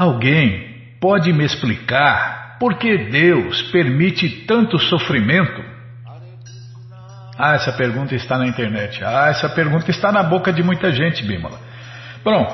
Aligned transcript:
Alguém 0.00 0.96
pode 0.98 1.30
me 1.30 1.44
explicar 1.44 2.56
por 2.58 2.78
que 2.78 3.10
Deus 3.10 3.60
permite 3.70 4.46
tanto 4.46 4.78
sofrimento? 4.78 5.62
Ah, 7.38 7.52
essa 7.56 7.70
pergunta 7.70 8.14
está 8.14 8.38
na 8.38 8.46
internet. 8.46 9.04
Ah, 9.04 9.28
essa 9.28 9.46
pergunta 9.50 9.90
está 9.90 10.10
na 10.10 10.22
boca 10.22 10.54
de 10.54 10.62
muita 10.62 10.90
gente, 10.90 11.22
Bímola. 11.22 11.58
Pronto. 12.24 12.50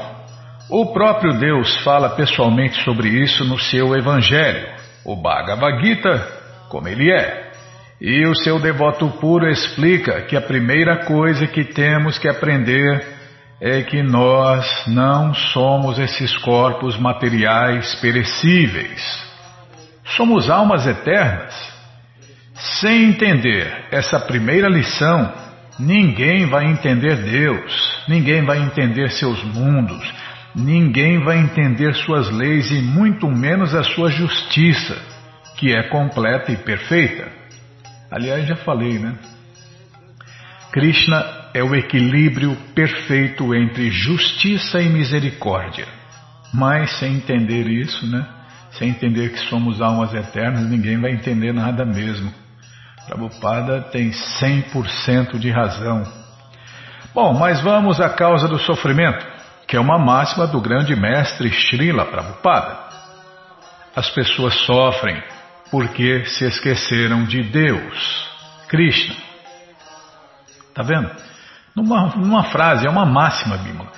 O 0.69 0.93
próprio 0.93 1.35
Deus 1.35 1.77
fala 1.85 2.17
pessoalmente 2.17 2.83
sobre 2.83 3.11
isso 3.11 3.45
no 3.45 3.61
seu 3.61 3.95
Evangelho, 3.95 4.67
o 5.05 5.15
Bhagavad 5.15 5.81
Gita, 5.87 6.29
como 6.69 6.89
ele 6.89 7.13
é. 7.13 7.53
E 8.01 8.27
o 8.27 8.35
seu 8.35 8.59
devoto 8.59 9.09
puro 9.21 9.49
explica 9.49 10.23
que 10.23 10.37
a 10.37 10.41
primeira 10.41 11.05
coisa 11.05 11.47
que 11.47 11.63
temos 11.63 12.19
que 12.19 12.29
aprender 12.29 13.16
é 13.61 13.83
que 13.83 14.03
nós 14.03 14.87
não 14.87 15.33
somos 15.33 15.99
esses 15.99 16.37
corpos 16.39 16.99
materiais 16.99 17.95
perecíveis. 17.97 19.25
Somos 20.17 20.51
almas 20.51 20.87
eternas. 20.87 21.55
Sem 22.81 23.11
entender 23.11 23.87
essa 23.91 24.21
primeira 24.21 24.69
lição, 24.69 25.33
ninguém 25.79 26.47
vai 26.47 26.67
entender 26.67 27.17
Deus, 27.17 28.05
ninguém 28.09 28.45
vai 28.45 28.59
entender 28.59 29.11
seus 29.11 29.43
mundos, 29.43 30.15
ninguém 30.55 31.23
vai 31.23 31.39
entender 31.39 31.95
suas 31.95 32.31
leis 32.31 32.71
e 32.71 32.81
muito 32.81 33.29
menos 33.29 33.75
a 33.75 33.83
sua 33.83 34.11
justiça, 34.11 34.97
que 35.57 35.75
é 35.75 35.83
completa 35.85 36.53
e 36.53 36.57
perfeita. 36.57 37.29
Aliás, 38.11 38.47
já 38.47 38.57
falei, 38.57 38.99
né? 38.99 39.15
Krishna 40.73 41.36
é 41.55 41.63
o 41.63 41.75
equilíbrio 41.75 42.57
perfeito 42.75 43.55
entre 43.55 43.91
justiça 43.91 44.81
e 44.81 44.89
misericórdia. 44.89 45.87
Mas 46.53 46.99
sem 46.99 47.15
entender 47.15 47.67
isso, 47.67 48.07
né? 48.07 48.27
Sem 48.73 48.91
entender 48.91 49.31
que 49.31 49.39
somos 49.49 49.81
almas 49.81 50.15
eternas, 50.15 50.69
ninguém 50.69 51.01
vai 51.01 51.13
entender 51.13 51.53
nada 51.53 51.85
mesmo. 51.85 52.33
Prabhupada 53.07 53.83
tem 53.93 54.11
100% 54.11 55.39
de 55.39 55.51
razão. 55.51 56.03
Bom, 57.15 57.33
mas 57.33 57.61
vamos 57.63 58.01
à 58.01 58.11
causa 58.11 58.49
do 58.49 58.59
sofrimento, 58.59 59.25
que 59.67 59.77
é 59.77 59.81
uma 59.81 59.99
máxima 59.99 60.47
do 60.47 60.61
grande 60.61 60.95
mestre 60.95 61.51
Srila 61.51 62.05
Prabhupada. 62.05 62.77
As 63.95 64.11
pessoas 64.11 64.55
sofrem 64.67 65.23
porque 65.71 66.25
se 66.27 66.45
esqueceram 66.45 67.25
de 67.25 67.43
Deus, 67.43 68.29
Krishna. 68.69 69.17
Tá 70.75 70.83
vendo? 70.83 71.11
Numa, 71.77 72.07
numa 72.17 72.45
frase, 72.45 72.87
é 72.87 72.91
uma 72.91 73.05
máxima, 73.05 73.59
Bímola. 73.59 73.93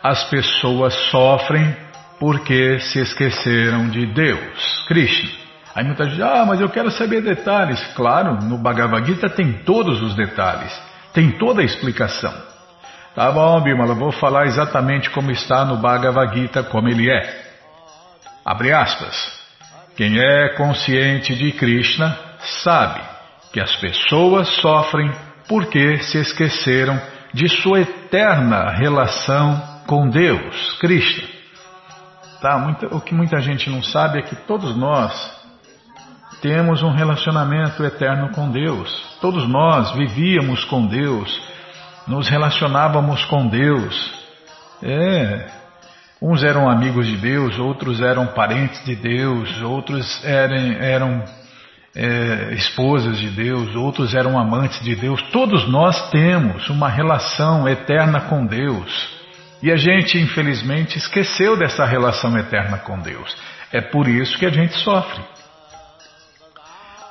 As 0.00 0.22
pessoas 0.30 0.94
sofrem 1.10 1.76
porque 2.20 2.78
se 2.78 3.00
esqueceram 3.00 3.88
de 3.88 4.06
Deus, 4.06 4.84
Krishna. 4.86 5.30
Aí 5.74 5.84
muita 5.84 6.08
gente, 6.08 6.22
ah, 6.22 6.44
mas 6.46 6.60
eu 6.60 6.68
quero 6.68 6.92
saber 6.92 7.20
detalhes. 7.22 7.84
Claro, 7.96 8.40
no 8.44 8.56
Bhagavad 8.56 9.04
Gita 9.04 9.28
tem 9.28 9.52
todos 9.64 10.00
os 10.00 10.14
detalhes, 10.14 10.72
tem 11.12 11.32
toda 11.32 11.62
a 11.62 11.64
explicação. 11.64 12.32
Tá 13.16 13.32
bom, 13.32 13.60
Bimala, 13.60 13.94
vou 13.94 14.12
falar 14.12 14.46
exatamente 14.46 15.10
como 15.10 15.32
está 15.32 15.64
no 15.64 15.76
Bhagavad 15.78 16.32
Gita, 16.38 16.62
como 16.62 16.88
ele 16.88 17.10
é. 17.10 17.44
Abre 18.44 18.72
aspas. 18.72 19.42
Quem 19.96 20.20
é 20.20 20.50
consciente 20.50 21.34
de 21.34 21.50
Krishna 21.52 22.16
sabe 22.62 23.00
que 23.52 23.60
as 23.60 23.74
pessoas 23.76 24.48
sofrem 24.60 25.10
porque 25.48 25.98
se 25.98 26.18
esqueceram 26.18 27.00
de 27.34 27.48
sua 27.48 27.80
eterna 27.80 28.70
relação 28.70 29.60
com 29.88 30.08
Deus, 30.08 30.78
Krishna. 30.78 31.28
Tá, 32.40 32.76
o 32.92 33.00
que 33.00 33.12
muita 33.12 33.40
gente 33.40 33.68
não 33.68 33.82
sabe 33.82 34.20
é 34.20 34.22
que 34.22 34.36
todos 34.36 34.76
nós 34.76 35.12
temos 36.40 36.82
um 36.82 36.90
relacionamento 36.90 37.82
eterno 37.82 38.30
com 38.30 38.50
Deus. 38.50 39.18
Todos 39.20 39.48
nós 39.48 39.92
vivíamos 39.96 40.64
com 40.66 40.86
Deus, 40.86 41.42
nos 42.06 42.28
relacionávamos 42.28 43.24
com 43.24 43.48
Deus. 43.48 44.14
É, 44.80 45.50
uns 46.22 46.44
eram 46.44 46.70
amigos 46.70 47.06
de 47.06 47.16
Deus, 47.16 47.58
outros 47.58 48.00
eram 48.00 48.28
parentes 48.28 48.84
de 48.84 48.94
Deus, 48.94 49.60
outros 49.62 50.24
eram, 50.24 50.56
eram 50.80 51.24
é, 51.96 52.54
esposas 52.54 53.18
de 53.18 53.30
Deus, 53.30 53.74
outros 53.76 54.14
eram 54.14 54.38
amantes 54.38 54.80
de 54.80 54.96
Deus. 54.96 55.22
Todos 55.30 55.68
nós 55.68 56.10
temos 56.10 56.68
uma 56.68 56.88
relação 56.88 57.68
eterna 57.68 58.22
com 58.22 58.44
Deus. 58.44 59.14
E 59.62 59.70
a 59.70 59.76
gente, 59.76 60.18
infelizmente, 60.18 60.98
esqueceu 60.98 61.56
dessa 61.56 61.84
relação 61.84 62.36
eterna 62.36 62.78
com 62.78 62.98
Deus. 62.98 63.34
É 63.72 63.80
por 63.80 64.08
isso 64.08 64.36
que 64.38 64.44
a 64.44 64.50
gente 64.50 64.74
sofre. 64.74 65.22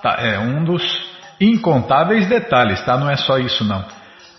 Tá, 0.01 0.17
é 0.19 0.37
um 0.37 0.63
dos 0.63 0.83
incontáveis 1.39 2.27
detalhes, 2.27 2.83
tá? 2.83 2.97
Não 2.97 3.09
é 3.09 3.15
só 3.15 3.37
isso 3.37 3.63
não. 3.63 3.85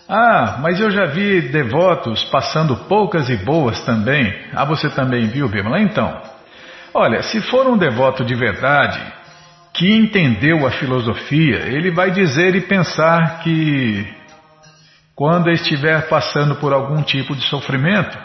Ah, 0.07 0.59
mas 0.61 0.79
eu 0.79 0.91
já 0.91 1.05
vi 1.05 1.41
devotos 1.41 2.23
passando 2.25 2.75
poucas 2.87 3.27
e 3.29 3.35
boas 3.37 3.83
também. 3.83 4.31
Ah, 4.53 4.63
você 4.63 4.87
também 4.89 5.27
viu, 5.27 5.49
Bíblia? 5.49 5.81
Então, 5.81 6.21
olha, 6.93 7.23
se 7.23 7.41
for 7.41 7.65
um 7.65 7.75
devoto 7.75 8.23
de 8.23 8.35
verdade, 8.35 9.01
que 9.75 9.93
entendeu 9.93 10.65
a 10.65 10.71
filosofia, 10.71 11.67
ele 11.67 11.91
vai 11.91 12.09
dizer 12.09 12.55
e 12.55 12.61
pensar 12.61 13.41
que 13.41 14.07
quando 15.13 15.49
estiver 15.49 16.07
passando 16.07 16.55
por 16.55 16.71
algum 16.71 17.01
tipo 17.01 17.35
de 17.35 17.41
sofrimento, 17.43 18.17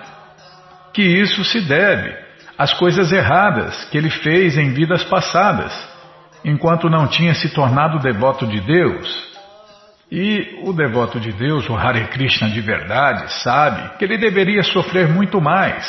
que 0.92 1.02
isso 1.02 1.44
se 1.44 1.60
deve 1.60 2.16
às 2.56 2.72
coisas 2.74 3.10
erradas 3.12 3.84
que 3.86 3.98
ele 3.98 4.10
fez 4.10 4.56
em 4.56 4.72
vidas 4.72 5.02
passadas 5.04 5.72
enquanto 6.44 6.88
não 6.88 7.06
tinha 7.06 7.34
se 7.34 7.48
tornado 7.50 7.98
devoto 7.98 8.46
de 8.46 8.60
Deus. 8.60 9.30
E 10.10 10.60
o 10.64 10.72
devoto 10.72 11.20
de 11.20 11.32
Deus, 11.32 11.68
o 11.68 11.76
Hare 11.76 12.06
Krishna 12.08 12.48
de 12.50 12.60
verdade, 12.60 13.32
sabe 13.42 13.96
que 13.96 14.04
ele 14.04 14.18
deveria 14.18 14.62
sofrer 14.62 15.08
muito 15.08 15.40
mais, 15.40 15.86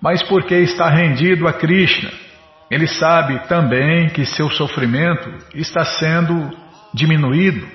mas 0.00 0.22
porque 0.24 0.54
está 0.54 0.88
rendido 0.88 1.46
a 1.46 1.52
Krishna, 1.52 2.10
ele 2.70 2.86
sabe 2.86 3.38
também 3.48 4.08
que 4.10 4.26
seu 4.26 4.50
sofrimento 4.50 5.30
está 5.54 5.84
sendo 5.84 6.50
diminuído. 6.92 7.66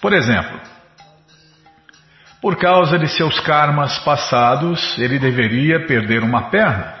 Por 0.00 0.12
exemplo, 0.12 0.60
por 2.42 2.56
causa 2.56 2.98
de 2.98 3.08
seus 3.08 3.40
karmas 3.40 3.98
passados, 4.00 4.98
ele 4.98 5.18
deveria 5.18 5.86
perder 5.86 6.22
uma 6.22 6.50
perna. 6.50 6.94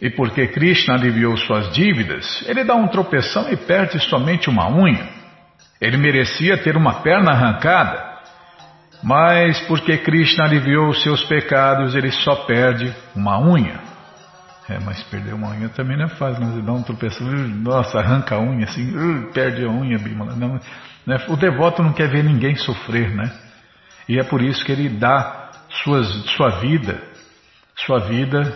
E 0.00 0.10
porque 0.10 0.48
Krishna 0.48 0.94
aliviou 0.94 1.36
suas 1.36 1.72
dívidas, 1.72 2.44
ele 2.46 2.64
dá 2.64 2.74
um 2.74 2.88
tropeção 2.88 3.50
e 3.50 3.56
perde 3.56 3.98
somente 4.00 4.50
uma 4.50 4.68
unha. 4.68 5.08
Ele 5.80 5.96
merecia 5.96 6.58
ter 6.58 6.76
uma 6.76 7.02
perna 7.02 7.32
arrancada, 7.32 8.20
mas 9.02 9.60
porque 9.62 9.96
Krishna 9.98 10.44
aliviou 10.44 10.92
seus 10.92 11.24
pecados, 11.24 11.94
ele 11.94 12.10
só 12.10 12.34
perde 12.44 12.94
uma 13.16 13.40
unha. 13.40 13.91
É, 14.72 14.78
mas 14.80 15.02
perder 15.04 15.34
uma 15.34 15.50
unha 15.50 15.68
também 15.68 15.98
não 15.98 16.06
é 16.06 16.08
fácil, 16.08 16.42
ele 16.44 16.62
dá 16.62 16.72
um 16.72 16.82
tropeção, 16.82 17.26
nossa, 17.26 17.98
arranca 17.98 18.36
a 18.36 18.40
unha 18.40 18.64
assim, 18.64 18.90
perde 19.34 19.64
a 19.64 19.68
unha, 19.68 19.98
Bimala. 19.98 20.34
Não, 20.34 20.58
né? 21.06 21.18
O 21.28 21.36
devoto 21.36 21.82
não 21.82 21.92
quer 21.92 22.08
ver 22.08 22.24
ninguém 22.24 22.54
sofrer, 22.56 23.14
né? 23.14 23.30
E 24.08 24.18
é 24.18 24.24
por 24.24 24.40
isso 24.40 24.64
que 24.64 24.72
ele 24.72 24.88
dá 24.88 25.50
suas, 25.84 26.08
sua 26.30 26.60
vida, 26.60 27.02
sua 27.84 27.98
vida 28.00 28.50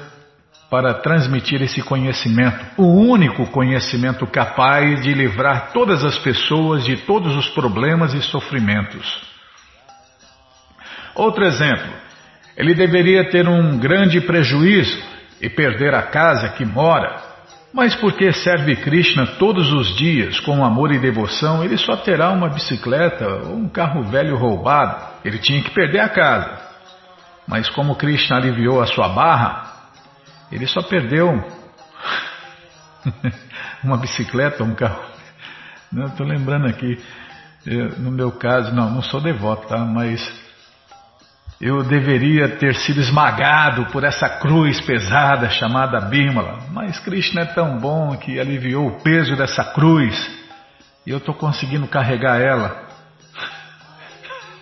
para 0.71 0.94
transmitir 0.94 1.60
esse 1.60 1.82
conhecimento, 1.82 2.65
o 2.78 2.87
único 2.87 3.47
conhecimento 3.50 4.27
capaz 4.27 5.03
de 5.03 5.12
livrar 5.12 5.72
todas 5.72 6.03
as 6.03 6.19
pessoas 6.19 6.84
de 6.84 6.97
todos 6.97 7.37
os 7.37 7.48
problemas 7.50 8.15
e 8.15 8.22
sofrimentos. 8.22 9.22
Outro 11.15 11.44
exemplo, 11.44 11.93
ele 12.56 12.75
deveria 12.75 13.28
ter 13.28 13.47
um 13.47 13.78
grande 13.78 14.21
prejuízo 14.22 15.16
e 15.41 15.48
perder 15.48 15.94
a 15.94 16.02
casa 16.02 16.50
que 16.50 16.65
mora, 16.65 17.22
mas 17.72 17.94
porque 17.94 18.33
serve 18.33 18.77
Krishna 18.77 19.27
todos 19.38 19.71
os 19.71 19.94
dias 19.97 20.41
com 20.41 20.65
amor 20.65 20.92
e 20.92 20.98
devoção, 20.98 21.62
ele 21.62 21.77
só 21.77 21.94
terá 21.97 22.30
uma 22.30 22.48
bicicleta 22.48 23.28
ou 23.28 23.54
um 23.54 23.68
carro 23.68 24.03
velho 24.04 24.36
roubado. 24.36 25.04
Ele 25.22 25.38
tinha 25.38 25.62
que 25.62 25.71
perder 25.71 26.00
a 26.00 26.09
casa. 26.09 26.59
Mas 27.47 27.68
como 27.68 27.97
Krishna 27.97 28.36
aliviou 28.36 28.80
a 28.80 28.86
sua 28.86 29.10
barra, 29.10 29.72
ele 30.50 30.66
só 30.66 30.83
perdeu 30.83 31.28
uma 33.84 33.98
bicicleta, 33.98 34.65
um 34.65 34.74
carro. 34.74 35.04
Estou 36.06 36.27
lembrando 36.27 36.66
aqui, 36.66 36.98
no 37.98 38.10
meu 38.10 38.32
caso, 38.32 38.74
não, 38.74 38.91
não 38.91 39.03
sou 39.03 39.21
devoto, 39.21 39.68
tá? 39.68 39.78
Mas 39.78 40.46
eu 41.60 41.82
deveria 41.82 42.56
ter 42.56 42.74
sido 42.74 43.00
esmagado 43.00 43.86
por 43.86 44.04
essa 44.04 44.28
cruz 44.28 44.80
pesada 44.80 45.48
chamada 45.48 46.00
Bímola. 46.00 46.58
Mas 46.70 46.98
Krishna 46.98 47.42
é 47.42 47.47
tão 47.47 47.78
bom 47.78 48.16
que 48.16 48.38
aliviou 48.38 48.88
o 48.88 49.00
peso 49.00 49.34
dessa 49.36 49.64
cruz 49.64 50.14
e 51.06 51.10
eu 51.10 51.18
estou 51.18 51.34
conseguindo 51.34 51.86
carregar 51.86 52.41
ela. 52.41 52.86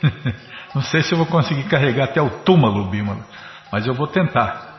Não 0.74 0.82
sei 0.82 1.02
se 1.02 1.12
eu 1.12 1.18
vou 1.18 1.26
conseguir 1.26 1.64
carregar 1.64 2.04
até 2.04 2.20
o 2.20 2.30
túmulo, 2.42 2.90
Bímola, 2.90 3.24
mas 3.72 3.86
eu 3.86 3.94
vou 3.94 4.06
tentar. 4.06 4.74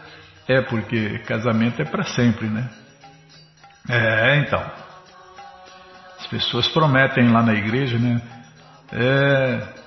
É 0.48 0.62
porque 0.62 1.20
casamento 1.20 1.82
é 1.82 1.86
para 1.86 2.04
sempre, 2.04 2.48
né? 2.48 2.70
É, 3.90 4.38
então. 4.38 4.64
As 6.20 6.28
pessoas 6.28 6.68
prometem 6.70 7.30
lá 7.30 7.42
na 7.42 7.54
igreja, 7.54 7.98
né? 7.98 8.22
É, 8.92 9.85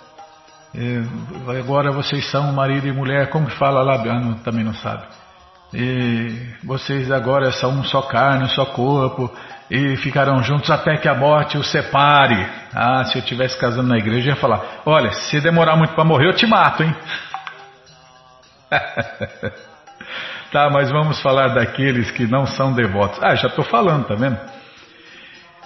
agora 1.59 1.91
vocês 1.91 2.31
são 2.31 2.53
marido 2.53 2.87
e 2.87 2.93
mulher, 2.93 3.31
como 3.31 3.47
que 3.47 3.56
fala 3.56 3.82
lá? 3.82 3.99
Não, 3.99 4.35
também 4.35 4.65
não 4.65 4.75
sabe. 4.75 5.05
E 5.73 6.55
vocês 6.65 7.11
agora 7.11 7.53
são 7.53 7.70
um 7.70 7.85
só 7.85 8.03
carne, 8.03 8.44
um 8.44 8.49
só 8.49 8.65
corpo, 8.67 9.31
e 9.70 9.97
ficarão 9.97 10.43
juntos 10.43 10.70
até 10.70 10.97
que 10.97 11.09
a 11.09 11.15
morte 11.15 11.59
os 11.59 11.70
separe. 11.70 12.47
Ah, 12.75 13.05
se 13.05 13.19
eu 13.19 13.20
estivesse 13.20 13.59
casando 13.59 13.88
na 13.88 13.99
igreja, 13.99 14.31
eu 14.31 14.35
ia 14.35 14.41
falar: 14.41 14.62
Olha, 14.87 15.12
se 15.12 15.41
demorar 15.41 15.76
muito 15.76 15.94
para 15.94 16.05
morrer, 16.05 16.29
eu 16.29 16.35
te 16.35 16.47
mato, 16.47 16.82
hein? 16.82 16.94
tá, 20.50 20.71
mas 20.71 20.91
vamos 20.91 21.21
falar 21.21 21.49
daqueles 21.49 22.11
que 22.11 22.26
não 22.26 22.47
são 22.47 22.73
devotos. 22.73 23.23
Ah, 23.23 23.35
já 23.35 23.49
estou 23.49 23.64
falando, 23.64 24.06
tá 24.06 24.14
vendo? 24.14 24.38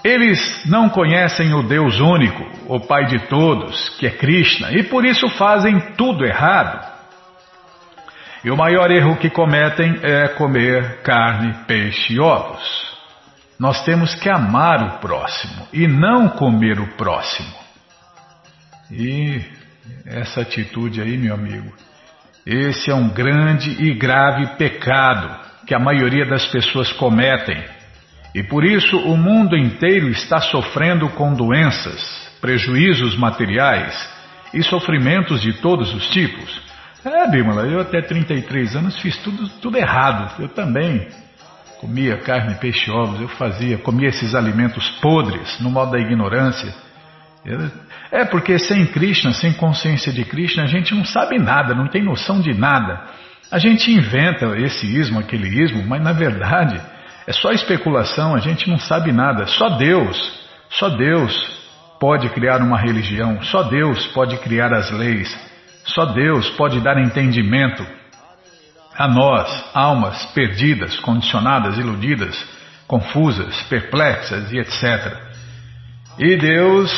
Eles 0.04 0.66
não 0.66 0.88
conhecem 0.88 1.54
o 1.54 1.62
Deus 1.62 2.00
único, 2.00 2.44
o 2.66 2.80
Pai 2.80 3.06
de 3.06 3.20
todos, 3.28 3.88
que 3.98 4.06
é 4.06 4.10
Krishna, 4.10 4.72
e 4.72 4.82
por 4.82 5.04
isso 5.04 5.28
fazem 5.30 5.78
tudo 5.96 6.24
errado. 6.24 6.90
E 8.44 8.50
o 8.50 8.56
maior 8.56 8.90
erro 8.90 9.16
que 9.16 9.30
cometem 9.30 10.00
é 10.02 10.26
comer 10.28 11.02
carne, 11.02 11.54
peixe 11.66 12.14
e 12.14 12.20
ovos. 12.20 12.92
Nós 13.58 13.84
temos 13.84 14.16
que 14.16 14.28
amar 14.28 14.82
o 14.82 14.98
próximo 14.98 15.68
e 15.72 15.86
não 15.86 16.28
comer 16.28 16.80
o 16.80 16.88
próximo. 16.96 17.54
E 18.90 19.40
essa 20.04 20.40
atitude 20.40 21.00
aí, 21.00 21.16
meu 21.16 21.34
amigo, 21.34 21.72
esse 22.44 22.90
é 22.90 22.94
um 22.94 23.08
grande 23.08 23.70
e 23.80 23.94
grave 23.94 24.56
pecado 24.56 25.38
que 25.64 25.74
a 25.74 25.78
maioria 25.78 26.26
das 26.26 26.44
pessoas 26.46 26.92
cometem. 26.92 27.62
E 28.34 28.42
por 28.42 28.64
isso 28.64 28.96
o 28.96 29.16
mundo 29.16 29.56
inteiro 29.56 30.08
está 30.08 30.40
sofrendo 30.40 31.08
com 31.10 31.34
doenças, 31.34 32.00
prejuízos 32.40 33.16
materiais 33.16 34.08
e 34.54 34.62
sofrimentos 34.62 35.42
de 35.42 35.54
todos 35.60 35.92
os 35.94 36.08
tipos. 36.08 36.62
É, 37.04 37.28
Bímola, 37.28 37.62
eu 37.62 37.80
até 37.80 38.00
33 38.00 38.76
anos 38.76 38.98
fiz 39.00 39.16
tudo, 39.18 39.48
tudo 39.60 39.76
errado. 39.76 40.40
Eu 40.40 40.48
também 40.48 41.08
comia 41.80 42.16
carne, 42.18 42.54
peixe, 42.54 42.90
ovos, 42.90 43.20
eu 43.20 43.28
fazia, 43.28 43.76
comia 43.78 44.08
esses 44.08 44.34
alimentos 44.34 44.88
podres, 45.00 45.58
no 45.60 45.68
modo 45.68 45.92
da 45.92 45.98
ignorância. 45.98 46.72
É 48.10 48.24
porque 48.24 48.58
sem 48.58 48.86
Krishna, 48.86 49.32
sem 49.32 49.52
consciência 49.52 50.12
de 50.12 50.24
Krishna, 50.24 50.62
a 50.62 50.66
gente 50.66 50.94
não 50.94 51.04
sabe 51.04 51.38
nada, 51.38 51.74
não 51.74 51.88
tem 51.88 52.02
noção 52.02 52.40
de 52.40 52.54
nada. 52.54 53.02
A 53.50 53.58
gente 53.58 53.92
inventa 53.92 54.56
esse 54.58 54.86
ismo, 54.86 55.18
aquele 55.18 55.48
ismo, 55.48 55.84
mas 55.86 56.00
na 56.00 56.12
verdade 56.12 56.80
é 57.26 57.32
só 57.32 57.52
especulação, 57.52 58.34
a 58.34 58.38
gente 58.38 58.68
não 58.68 58.78
sabe 58.78 59.12
nada. 59.12 59.46
Só 59.46 59.70
Deus, 59.70 60.16
só 60.70 60.88
Deus 60.88 61.32
pode 62.00 62.28
criar 62.30 62.60
uma 62.60 62.78
religião, 62.78 63.42
só 63.44 63.62
Deus 63.62 64.06
pode 64.08 64.36
criar 64.38 64.72
as 64.72 64.90
leis, 64.90 65.32
só 65.84 66.06
Deus 66.06 66.50
pode 66.50 66.80
dar 66.80 66.98
entendimento 66.98 67.86
a 68.96 69.08
nós, 69.08 69.64
almas 69.72 70.26
perdidas, 70.34 70.98
condicionadas, 71.00 71.78
iludidas, 71.78 72.36
confusas, 72.86 73.62
perplexas 73.62 74.52
e 74.52 74.58
etc. 74.58 75.16
E 76.18 76.36
Deus 76.36 76.90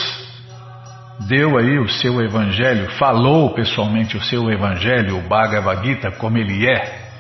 deu 1.28 1.56
aí 1.56 1.78
o 1.78 1.88
seu 1.88 2.20
evangelho, 2.20 2.90
falou 2.98 3.50
pessoalmente 3.54 4.16
o 4.16 4.22
seu 4.22 4.50
evangelho, 4.50 5.18
o 5.18 5.28
Bhagavad 5.28 5.86
Gita, 5.86 6.10
como 6.12 6.38
ele 6.38 6.66
é. 6.66 7.10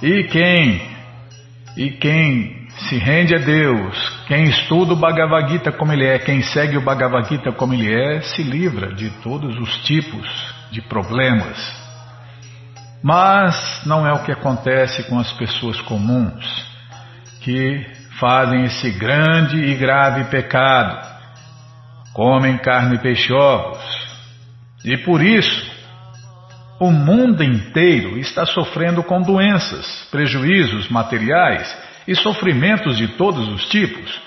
E 0.00 0.24
quem 0.24 0.92
e 1.76 1.90
quem 1.90 2.66
se 2.88 2.96
rende 2.96 3.34
a 3.34 3.38
Deus, 3.38 4.24
quem 4.26 4.44
estuda 4.44 4.92
o 4.92 4.96
Bhagavad 4.96 5.50
Gita 5.50 5.72
como 5.72 5.92
ele 5.92 6.06
é, 6.06 6.18
quem 6.18 6.42
segue 6.42 6.76
o 6.76 6.82
Bhagavad 6.82 7.28
Gita 7.28 7.52
como 7.52 7.74
ele 7.74 7.92
é, 7.92 8.20
se 8.20 8.42
livra 8.42 8.94
de 8.94 9.10
todos 9.22 9.58
os 9.58 9.76
tipos 9.84 10.26
de 10.70 10.80
problemas, 10.82 11.58
mas 13.02 13.82
não 13.84 14.06
é 14.06 14.12
o 14.12 14.22
que 14.22 14.32
acontece 14.32 15.02
com 15.04 15.18
as 15.18 15.32
pessoas 15.32 15.80
comuns 15.82 16.72
que 17.40 17.84
fazem 18.20 18.64
esse 18.64 18.90
grande 18.92 19.56
e 19.56 19.74
grave 19.74 20.24
pecado. 20.30 21.10
Comem 22.12 22.56
carne 22.58 22.94
e 22.94 22.98
peixe 22.98 23.32
ovos. 23.32 23.82
E 24.84 24.96
por 24.98 25.20
isso, 25.20 25.71
o 26.82 26.90
mundo 26.90 27.44
inteiro 27.44 28.18
está 28.18 28.44
sofrendo 28.44 29.02
com 29.04 29.22
doenças, 29.22 30.06
prejuízos 30.10 30.88
materiais 30.88 31.76
e 32.08 32.14
sofrimentos 32.14 32.96
de 32.96 33.08
todos 33.16 33.48
os 33.48 33.68
tipos. 33.68 34.20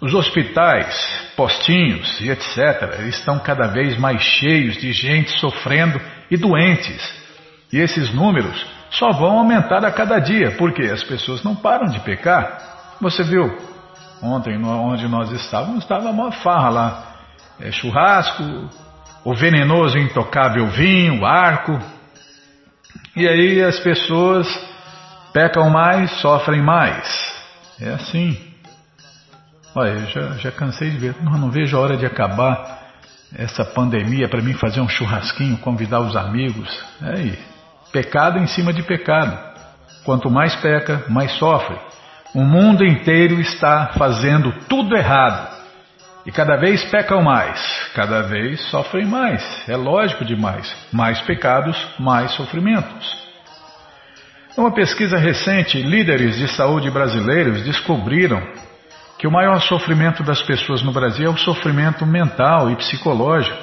Os 0.00 0.14
hospitais, 0.14 0.96
postinhos 1.36 2.20
e 2.20 2.30
etc. 2.30 3.00
estão 3.08 3.38
cada 3.38 3.68
vez 3.68 3.98
mais 3.98 4.22
cheios 4.22 4.76
de 4.78 4.90
gente 4.92 5.38
sofrendo 5.38 6.00
e 6.30 6.36
doentes 6.36 7.22
e 7.72 7.78
esses 7.78 8.12
números 8.12 8.66
só 8.90 9.12
vão 9.12 9.38
aumentar 9.38 9.84
a 9.84 9.90
cada 9.90 10.18
dia, 10.18 10.50
porque 10.52 10.82
as 10.82 11.02
pessoas 11.02 11.42
não 11.42 11.54
param 11.54 11.86
de 11.86 12.00
pecar. 12.00 12.96
Você 13.00 13.22
viu, 13.22 13.50
ontem 14.22 14.62
onde 14.62 15.08
nós 15.08 15.30
estávamos, 15.30 15.82
estava 15.82 16.10
uma 16.10 16.32
farra 16.32 16.68
lá. 16.68 17.14
É 17.58 17.70
churrasco, 17.70 18.42
o 19.24 19.34
venenoso 19.34 19.98
intocável 19.98 20.66
vinho, 20.68 21.20
o 21.20 21.26
arco. 21.26 21.78
E 23.16 23.26
aí 23.26 23.62
as 23.62 23.78
pessoas 23.80 24.46
pecam 25.32 25.70
mais, 25.70 26.10
sofrem 26.20 26.62
mais. 26.62 27.06
É 27.80 27.90
assim. 27.90 28.38
Olha, 29.74 29.90
eu 29.90 30.06
já, 30.06 30.28
já 30.38 30.52
cansei 30.52 30.90
de 30.90 30.98
ver. 30.98 31.16
Não, 31.22 31.32
não 31.32 31.50
vejo 31.50 31.76
a 31.76 31.80
hora 31.80 31.96
de 31.96 32.04
acabar 32.04 32.80
essa 33.36 33.64
pandemia 33.64 34.28
para 34.28 34.42
mim 34.42 34.52
fazer 34.54 34.80
um 34.80 34.88
churrasquinho, 34.88 35.56
convidar 35.58 36.00
os 36.00 36.16
amigos. 36.16 36.68
É 37.02 37.18
aí. 37.18 37.38
Pecado 37.90 38.38
em 38.38 38.46
cima 38.46 38.72
de 38.72 38.82
pecado. 38.82 39.38
Quanto 40.04 40.30
mais 40.30 40.54
peca, 40.56 41.04
mais 41.08 41.32
sofre. 41.32 41.76
O 42.34 42.42
mundo 42.42 42.84
inteiro 42.84 43.40
está 43.40 43.92
fazendo 43.98 44.52
tudo 44.68 44.96
errado. 44.96 45.61
E 46.24 46.30
cada 46.30 46.56
vez 46.56 46.84
pecam 46.84 47.20
mais, 47.20 47.60
cada 47.94 48.22
vez 48.22 48.60
sofrem 48.70 49.04
mais. 49.04 49.42
É 49.68 49.76
lógico 49.76 50.24
demais. 50.24 50.72
Mais 50.92 51.20
pecados, 51.22 51.76
mais 51.98 52.30
sofrimentos. 52.32 53.22
Numa 54.56 54.72
pesquisa 54.72 55.16
recente, 55.16 55.82
líderes 55.82 56.36
de 56.36 56.46
saúde 56.48 56.90
brasileiros 56.90 57.62
descobriram 57.62 58.40
que 59.18 59.26
o 59.26 59.32
maior 59.32 59.60
sofrimento 59.62 60.22
das 60.22 60.42
pessoas 60.42 60.82
no 60.82 60.92
Brasil 60.92 61.26
é 61.26 61.30
o 61.30 61.36
sofrimento 61.36 62.06
mental 62.06 62.70
e 62.70 62.76
psicológico. 62.76 63.56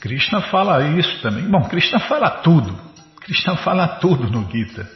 Krishna 0.00 0.42
fala 0.42 0.82
isso 0.82 1.22
também. 1.22 1.44
Bom, 1.48 1.62
Krishna 1.68 1.98
fala 2.00 2.30
tudo. 2.30 2.78
Krishna 3.20 3.56
fala 3.56 3.88
tudo 3.88 4.30
no 4.30 4.48
Gita. 4.50 4.86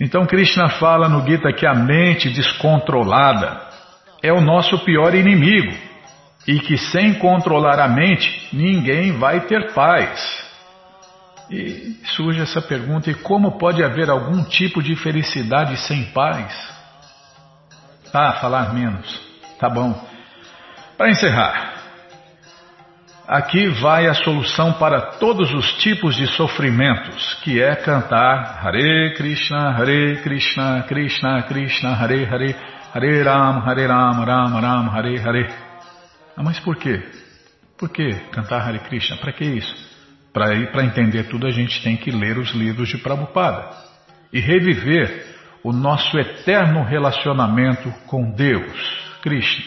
Então 0.00 0.26
Krishna 0.26 0.68
fala 0.70 1.08
no 1.08 1.24
Gita 1.24 1.52
que 1.52 1.66
a 1.66 1.74
mente 1.74 2.30
descontrolada 2.30 3.71
é 4.22 4.32
o 4.32 4.40
nosso 4.40 4.78
pior 4.84 5.14
inimigo 5.14 5.72
e 6.46 6.58
que 6.60 6.76
sem 6.76 7.14
controlar 7.14 7.80
a 7.80 7.88
mente 7.88 8.48
ninguém 8.52 9.18
vai 9.18 9.40
ter 9.46 9.72
paz. 9.72 10.42
E 11.50 11.96
surge 12.16 12.40
essa 12.40 12.62
pergunta: 12.62 13.10
e 13.10 13.14
como 13.14 13.58
pode 13.58 13.82
haver 13.82 14.08
algum 14.08 14.44
tipo 14.44 14.82
de 14.82 14.96
felicidade 14.96 15.76
sem 15.78 16.04
paz? 16.06 16.72
Ah, 18.12 18.34
falar 18.34 18.72
menos. 18.72 19.20
Tá 19.58 19.68
bom. 19.68 19.94
Para 20.96 21.10
encerrar, 21.10 21.72
Aqui 23.26 23.68
vai 23.68 24.08
a 24.08 24.14
solução 24.14 24.74
para 24.74 25.00
todos 25.00 25.54
os 25.54 25.72
tipos 25.74 26.16
de 26.16 26.26
sofrimentos, 26.26 27.34
que 27.42 27.62
é 27.62 27.74
cantar 27.76 28.60
Hare 28.62 29.14
Krishna, 29.14 29.70
Hare 29.70 30.20
Krishna, 30.22 30.82
Krishna 30.88 31.42
Krishna, 31.44 31.94
Hare 31.94 32.26
Hare, 32.26 32.56
Hare 32.94 33.22
Ram, 33.22 33.62
Hare 33.66 33.86
Ram, 33.86 34.24
Ram 34.24 34.60
Ram, 34.60 34.90
Hare 34.90 35.18
Hare. 35.18 35.48
Ah, 36.36 36.42
mas 36.42 36.60
por 36.60 36.76
quê? 36.76 37.02
Por 37.78 37.88
que 37.88 38.12
cantar 38.30 38.68
Hare 38.68 38.80
Krishna? 38.80 39.16
Para 39.16 39.32
que 39.32 39.44
isso? 39.44 39.74
Para 40.32 40.84
entender 40.84 41.24
tudo, 41.24 41.46
a 41.46 41.50
gente 41.50 41.82
tem 41.82 41.96
que 41.96 42.10
ler 42.10 42.36
os 42.36 42.50
livros 42.52 42.88
de 42.88 42.98
Prabhupada 42.98 43.70
e 44.32 44.40
reviver 44.40 45.26
o 45.64 45.72
nosso 45.72 46.18
eterno 46.18 46.84
relacionamento 46.84 47.90
com 48.06 48.30
Deus, 48.30 49.18
Krishna. 49.22 49.64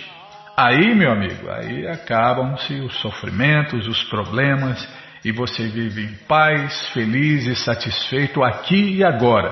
Aí, 0.55 0.93
meu 0.93 1.11
amigo, 1.11 1.49
aí 1.49 1.87
acabam-se 1.87 2.75
os 2.75 2.95
sofrimentos, 3.01 3.87
os 3.87 4.03
problemas 4.03 4.87
e 5.23 5.31
você 5.31 5.67
vive 5.67 6.03
em 6.03 6.13
paz, 6.27 6.89
feliz 6.93 7.47
e 7.47 7.55
satisfeito 7.55 8.43
aqui 8.43 8.97
e 8.97 9.03
agora. 9.03 9.51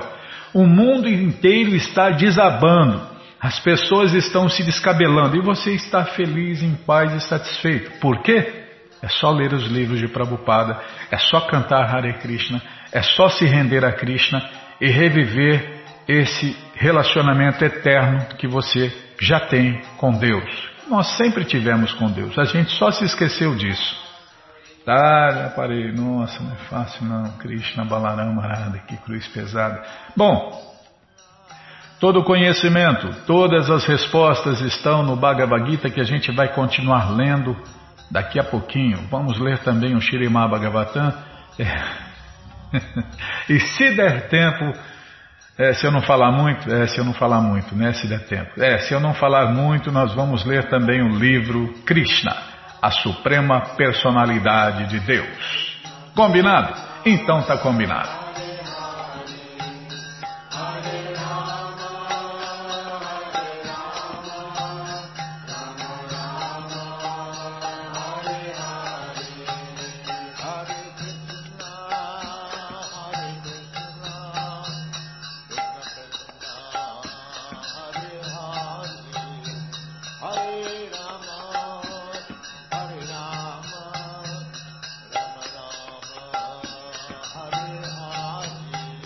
O 0.54 0.64
mundo 0.64 1.08
inteiro 1.08 1.74
está 1.74 2.10
desabando, 2.10 3.13
as 3.44 3.60
pessoas 3.60 4.14
estão 4.14 4.48
se 4.48 4.62
descabelando 4.62 5.36
e 5.36 5.42
você 5.42 5.72
está 5.72 6.02
feliz, 6.02 6.62
em 6.62 6.74
paz 6.74 7.12
e 7.12 7.20
satisfeito. 7.28 7.90
Por 8.00 8.22
quê? 8.22 8.64
É 9.02 9.08
só 9.08 9.30
ler 9.30 9.52
os 9.52 9.66
livros 9.66 10.00
de 10.00 10.08
Prabhupada, 10.08 10.80
é 11.10 11.18
só 11.18 11.42
cantar 11.42 11.94
Hare 11.94 12.14
Krishna, 12.20 12.62
é 12.90 13.02
só 13.02 13.28
se 13.28 13.44
render 13.44 13.84
a 13.84 13.92
Krishna 13.92 14.42
e 14.80 14.88
reviver 14.88 15.84
esse 16.08 16.56
relacionamento 16.74 17.62
eterno 17.62 18.24
que 18.38 18.48
você 18.48 18.90
já 19.20 19.40
tem 19.40 19.78
com 19.98 20.12
Deus. 20.12 20.50
Nós 20.88 21.06
sempre 21.18 21.44
tivemos 21.44 21.92
com 21.92 22.10
Deus, 22.10 22.38
a 22.38 22.44
gente 22.44 22.70
só 22.70 22.90
se 22.92 23.04
esqueceu 23.04 23.54
disso. 23.54 23.94
Ah, 24.86 25.30
já 25.30 25.50
parei, 25.50 25.92
nossa, 25.92 26.42
não 26.42 26.52
é 26.52 26.56
fácil 26.70 27.04
não, 27.04 27.30
Krishna 27.36 27.84
Balarama 27.84 28.42
Arada, 28.42 28.78
que 28.88 28.96
cruz 28.96 29.28
pesada. 29.28 29.82
Bom, 30.16 30.73
todo 32.04 32.20
o 32.20 32.22
conhecimento, 32.22 33.08
todas 33.26 33.70
as 33.70 33.86
respostas 33.86 34.60
estão 34.60 35.02
no 35.02 35.16
Bhagavad 35.16 35.70
Gita 35.70 35.88
que 35.88 36.02
a 36.02 36.04
gente 36.04 36.30
vai 36.30 36.48
continuar 36.52 37.10
lendo 37.10 37.56
daqui 38.10 38.38
a 38.38 38.44
pouquinho. 38.44 38.98
Vamos 39.10 39.40
ler 39.40 39.60
também 39.60 39.96
o 39.96 40.00
Shirimá 40.02 40.46
Bhagavatam. 40.46 41.14
É. 41.58 41.82
e 43.48 43.58
se 43.58 43.96
der 43.96 44.28
tempo, 44.28 44.78
é, 45.56 45.72
se 45.72 45.86
eu 45.86 45.90
não 45.90 46.02
falar 46.02 46.30
muito, 46.30 46.70
é, 46.70 46.86
se 46.88 46.98
eu 46.98 47.06
não 47.06 47.14
falar 47.14 47.40
muito, 47.40 47.74
né? 47.74 47.94
Se 47.94 48.06
der 48.06 48.26
tempo. 48.26 48.62
É, 48.62 48.76
se 48.80 48.92
eu 48.92 49.00
não 49.00 49.14
falar 49.14 49.46
muito, 49.54 49.90
nós 49.90 50.12
vamos 50.12 50.44
ler 50.44 50.68
também 50.68 51.00
o 51.00 51.08
livro 51.08 51.72
Krishna, 51.86 52.36
a 52.82 52.90
Suprema 52.90 53.60
Personalidade 53.78 54.90
de 54.90 55.00
Deus. 55.00 55.78
Combinado? 56.14 56.74
Então 57.06 57.40
tá 57.44 57.56
combinado. 57.56 58.23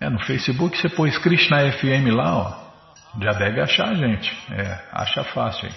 É, 0.00 0.08
no 0.08 0.20
Facebook 0.20 0.78
você 0.78 0.88
pôs 0.88 1.18
Krishna 1.18 1.68
FM 1.72 2.14
lá, 2.14 2.36
ó. 2.36 2.63
Já 3.20 3.32
deve 3.32 3.60
achar, 3.60 3.94
gente. 3.94 4.36
É, 4.50 4.78
acha 4.92 5.24
fácil. 5.24 5.68
Hein? 5.68 5.74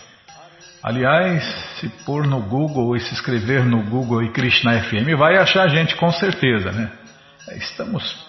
Aliás, 0.84 1.44
se 1.80 1.90
pôr 2.06 2.26
no 2.26 2.42
Google 2.42 2.96
e 2.96 3.00
se 3.00 3.14
escrever 3.14 3.66
no 3.66 3.84
Google 3.84 4.24
e 4.24 4.32
Krishna 4.32 4.82
FM, 4.84 5.18
vai 5.18 5.38
achar 5.38 5.64
a 5.64 5.68
gente 5.68 5.96
com 5.96 6.12
certeza, 6.12 6.72
né? 6.72 6.92
É, 7.50 7.58
estamos, 7.58 8.26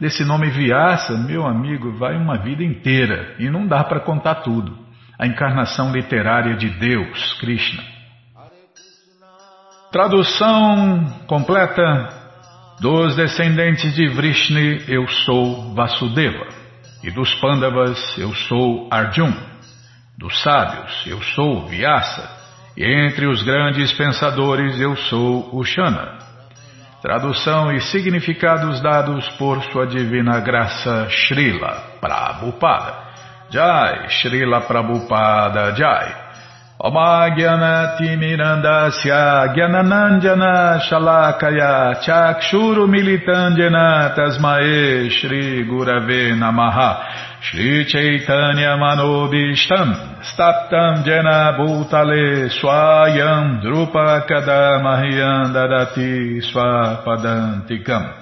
desse 0.00 0.24
nome 0.24 0.48
Vyasa, 0.50 1.16
meu 1.18 1.46
amigo, 1.46 1.92
vai 1.98 2.16
uma 2.16 2.38
vida 2.38 2.64
inteira 2.64 3.36
e 3.38 3.50
não 3.50 3.66
dá 3.66 3.84
para 3.84 4.00
contar 4.00 4.36
tudo. 4.36 4.76
A 5.18 5.26
encarnação 5.26 5.92
literária 5.92 6.56
de 6.56 6.68
Deus, 6.68 7.34
Krishna. 7.34 7.82
Tradução 9.92 11.04
completa 11.26 12.08
dos 12.80 13.14
descendentes 13.14 13.94
de 13.94 14.08
Vrishni, 14.08 14.82
eu 14.88 15.06
sou 15.06 15.74
Vasudeva. 15.74 16.46
E 17.04 17.10
dos 17.10 17.34
Pandavas 17.34 18.16
eu 18.16 18.34
sou 18.34 18.88
Arjun. 18.90 19.51
Dos 20.16 20.42
sábios 20.42 21.04
eu 21.06 21.20
sou 21.22 21.66
Vyasa. 21.66 22.28
E 22.76 22.84
entre 22.84 23.26
os 23.26 23.42
grandes 23.42 23.92
pensadores 23.92 24.80
eu 24.80 24.96
sou 24.96 25.54
Ushana. 25.54 26.18
Tradução 27.02 27.72
e 27.72 27.80
significados 27.80 28.80
dados 28.80 29.28
por 29.30 29.62
Sua 29.64 29.86
Divina 29.86 30.40
Graça 30.40 31.08
Srila 31.10 31.98
Prabhupada. 32.00 32.94
Jai, 33.50 34.08
Srila 34.08 34.60
Prabhupada 34.62 35.74
Jai. 35.74 36.21
Mirandasya 38.18 39.54
Gyananandjana 39.54 40.80
Shalakaya 40.82 41.94
Chakshuru 42.02 42.88
Militandjana 42.88 44.12
Tasmae 44.16 45.08
Shri 45.08 45.64
Gurave 45.64 46.34
Namaha 46.34 47.40
Shri 47.40 47.84
Chaitanya 47.86 48.76
Manobishtam 48.76 50.22
Staptam 50.24 51.04
Jena 51.04 51.54
Bhutale 51.56 52.50
Swayam 52.50 53.62
Drupa 53.62 54.26
Kadamahyam 54.26 55.52
Dadati 55.54 56.42
Swapadantikam. 56.42 58.12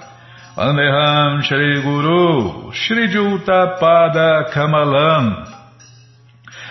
Andeham 0.55 1.41
Shri 1.41 1.81
Guru 1.81 2.71
Shri 2.73 3.07
Juta 3.07 3.77
Pada 3.81 4.51
Kamalam 4.53 5.60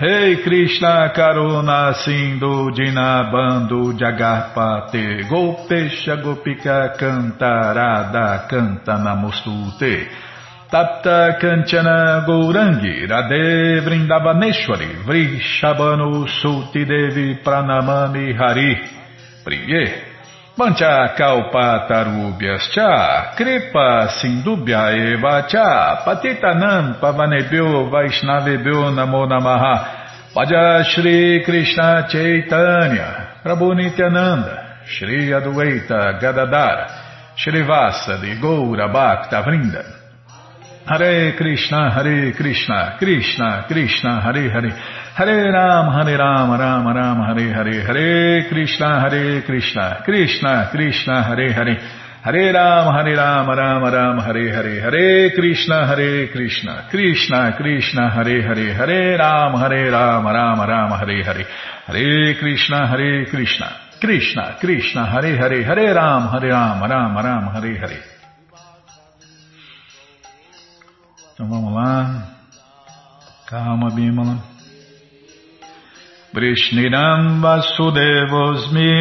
Rei 0.00 0.36
hey 0.36 0.42
Krishna 0.44 1.10
Karuna 1.10 1.92
Sindhu 1.92 2.70
Dinabando 2.70 3.92
Jagarpate 3.94 5.26
Gopesha 5.26 6.22
Gopika 6.22 6.94
Cantarada 6.96 8.46
Canta 8.48 8.96
Namostute 8.96 10.06
Tapta 10.70 11.36
Kanchana 11.40 12.24
Gourangi 12.24 13.08
Radhe 13.08 13.80
Vrindavaneshwari 13.80 15.02
Vrishabano 15.04 16.28
Suti 16.28 16.84
Devi 16.84 17.40
Pranamami 17.42 18.36
Hari 18.36 18.78
Priye 19.42 20.07
Mancha 20.58 21.14
kalpatarubhyas 21.16 22.70
cha, 22.74 23.32
kripa 23.36 24.08
sindubhya 24.20 24.90
eva 24.90 25.46
cha, 25.46 26.02
patitanam 26.04 26.98
pavanebhyo 27.00 27.86
vaishnavebhyo 27.90 28.90
namo 28.90 29.26
namaha, 29.26 29.98
Paja 30.34 30.84
Shri 30.84 31.42
Krishna 31.44 32.06
Chaitanya, 32.10 33.40
Prabhu 33.42 33.74
Nityananda, 33.74 34.84
Shri 34.86 35.32
Adwaita 35.32 36.20
Gadadara, 36.20 37.34
Shri 37.34 37.62
Vasa 37.62 38.18
de 38.18 38.36
Goura 38.38 38.92
Bhakta 38.92 39.42
Vrinda, 39.42 39.84
Hare 40.86 41.34
Krishna, 41.36 41.90
Hare 41.90 42.32
Krishna, 42.34 42.96
Krishna 42.98 43.64
Krishna, 43.66 44.20
Hare 44.20 44.50
Hare, 44.50 45.07
Hare 45.18 45.50
Ram, 45.50 45.88
Hare 45.90 46.16
Ram, 46.16 46.56
Ram 46.56 46.86
Ram, 46.92 47.20
Hare 47.26 47.52
Hare, 47.52 47.82
Hare 47.82 48.46
Krishna, 48.46 49.00
Hare 49.00 49.42
Krishna, 49.42 50.00
Krishna 50.04 50.68
Krishna, 50.70 51.22
Hare 51.24 51.52
Hare, 51.52 51.76
Hare 52.22 52.52
Ram, 52.52 52.94
Hare 52.94 53.16
Ram, 53.16 53.50
Ram 53.50 53.82
Ram, 53.82 54.18
Hare 54.20 54.52
Hare, 54.52 54.80
Hare 54.80 55.32
Krishna, 55.34 55.86
Hare 55.88 56.28
Krishna, 56.30 56.86
Krishna 56.88 57.52
Krishna, 57.56 58.10
Hare 58.10 58.42
Hare, 58.42 58.74
Hare 58.74 59.16
Ram, 59.18 59.54
Hare 59.58 59.90
Ram, 59.90 60.24
Ram 60.24 60.60
Ram, 60.60 60.90
Hare 60.92 61.24
Hare, 61.24 61.46
Hare 61.86 62.34
Krishna, 62.38 62.86
Hare 62.86 63.26
Krishna, 63.26 63.76
Krishna 63.98 64.56
Krishna, 64.60 65.04
Hare 65.04 65.36
Hare, 65.36 65.64
Hare 65.64 65.94
Ram, 65.94 66.28
Hare 66.28 66.48
Ram, 66.48 66.80
Ram 66.80 67.16
Ram, 67.16 67.48
Hare 67.56 67.76
Hare. 67.76 68.02
Então 71.34 71.48
vamos 71.48 71.74
lá. 71.74 72.22
Calma, 73.48 73.90
Bimala. 73.90 74.57
Vrishniram 76.38 77.40
Vasudevosmi 77.42 78.94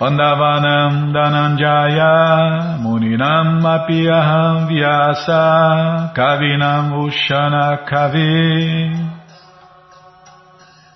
Pandavanam 0.00 1.12
Dananjaya 1.12 2.78
Muninam 2.80 3.60
Apiyaham 3.60 4.66
Vyasa 4.66 6.14
Kavinam 6.16 7.04
Ushana 7.04 7.84
Kavi. 7.86 8.92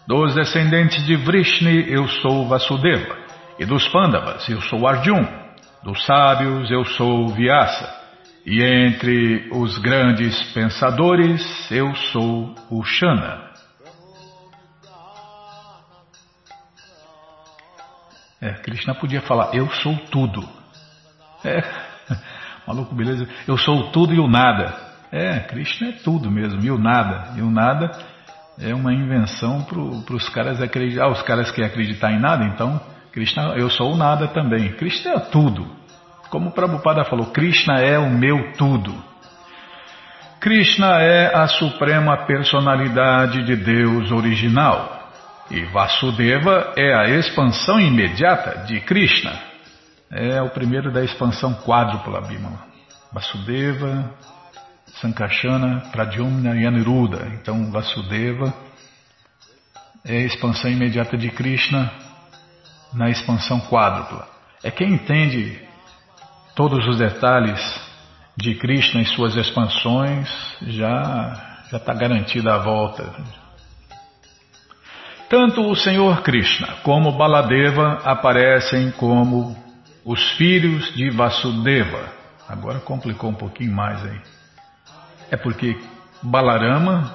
Dos 0.08 0.34
descendentes 0.34 1.04
de 1.04 1.16
Vrishni 1.16 1.84
eu 1.92 2.08
sou 2.08 2.48
Vasudeva. 2.48 3.14
E 3.58 3.66
dos 3.66 3.86
Pandavas 3.88 4.48
eu 4.48 4.62
sou 4.62 4.88
Arjun 4.88 5.22
dos 5.84 6.02
sábios 6.06 6.70
eu 6.70 6.86
sou 6.86 7.28
Vyasa. 7.28 7.94
E 8.46 8.62
entre 8.62 9.50
os 9.52 9.76
grandes 9.76 10.42
pensadores 10.54 11.70
eu 11.70 11.94
sou 11.94 12.54
Ushana 12.70 13.46
É, 18.40 18.52
Krishna 18.52 18.94
podia 18.94 19.20
falar, 19.22 19.54
eu 19.54 19.68
sou 19.70 19.96
tudo. 20.10 20.46
É, 21.44 21.62
maluco, 22.66 22.94
beleza? 22.94 23.26
Eu 23.46 23.56
sou 23.56 23.90
tudo 23.90 24.14
e 24.14 24.18
o 24.18 24.28
nada. 24.28 24.74
É, 25.10 25.40
Krishna 25.40 25.88
é 25.88 25.92
tudo 25.92 26.30
mesmo, 26.30 26.62
e 26.62 26.70
o 26.70 26.78
nada. 26.78 27.32
E 27.36 27.40
o 27.40 27.50
nada 27.50 27.90
é 28.58 28.74
uma 28.74 28.92
invenção 28.92 29.62
para 29.62 30.14
os 30.14 30.28
caras 30.28 30.60
acreditar. 30.60 31.04
Ah, 31.04 31.10
os 31.10 31.22
caras 31.22 31.50
que 31.50 31.62
acreditar 31.62 32.12
em 32.12 32.18
nada, 32.18 32.44
então, 32.44 32.80
Krishna, 33.12 33.54
eu 33.56 33.70
sou 33.70 33.92
o 33.92 33.96
nada 33.96 34.28
também. 34.28 34.72
Krishna 34.72 35.12
é 35.12 35.20
tudo. 35.20 35.66
Como 36.30 36.50
o 36.50 36.52
Prabhupada 36.52 37.04
falou, 37.04 37.26
Krishna 37.26 37.80
é 37.80 37.98
o 37.98 38.10
meu 38.10 38.52
tudo. 38.54 38.94
Krishna 40.40 41.00
é 41.00 41.34
a 41.34 41.46
suprema 41.46 42.26
personalidade 42.26 43.44
de 43.44 43.56
Deus 43.56 44.12
original. 44.12 44.95
E 45.50 45.64
Vasudeva 45.66 46.72
é 46.76 46.94
a 46.94 47.08
expansão 47.18 47.78
imediata 47.80 48.64
de 48.66 48.80
Krishna. 48.80 49.38
É 50.10 50.42
o 50.42 50.50
primeiro 50.50 50.92
da 50.92 51.04
expansão 51.04 51.54
quádrupla, 51.54 52.20
Bimala. 52.20 52.66
Vasudeva, 53.12 54.12
Sankarsana, 55.00 55.82
Pradyumna 55.92 56.56
e 56.56 56.66
Aniruddha. 56.66 57.28
Então, 57.34 57.70
Vasudeva 57.70 58.52
é 60.04 60.16
a 60.16 60.26
expansão 60.26 60.70
imediata 60.70 61.16
de 61.16 61.30
Krishna 61.30 61.92
na 62.92 63.08
expansão 63.10 63.60
quádrupla. 63.60 64.28
É 64.64 64.70
quem 64.70 64.94
entende 64.94 65.60
todos 66.54 66.86
os 66.88 66.98
detalhes 66.98 67.60
de 68.36 68.54
Krishna 68.56 69.02
e 69.02 69.06
suas 69.06 69.36
expansões 69.36 70.28
já 70.62 71.54
já 71.70 71.78
está 71.78 71.92
garantida 71.94 72.54
a 72.54 72.58
volta 72.58 73.12
tanto 75.28 75.68
o 75.68 75.76
Senhor 75.76 76.22
Krishna 76.22 76.68
como 76.82 77.12
Baladeva 77.12 78.00
aparecem 78.04 78.90
como 78.92 79.56
os 80.04 80.32
filhos 80.32 80.94
de 80.94 81.10
Vasudeva. 81.10 82.12
Agora 82.48 82.78
complicou 82.78 83.30
um 83.30 83.34
pouquinho 83.34 83.74
mais 83.74 84.04
aí. 84.04 84.20
É 85.30 85.36
porque 85.36 85.76
Balarama, 86.22 87.12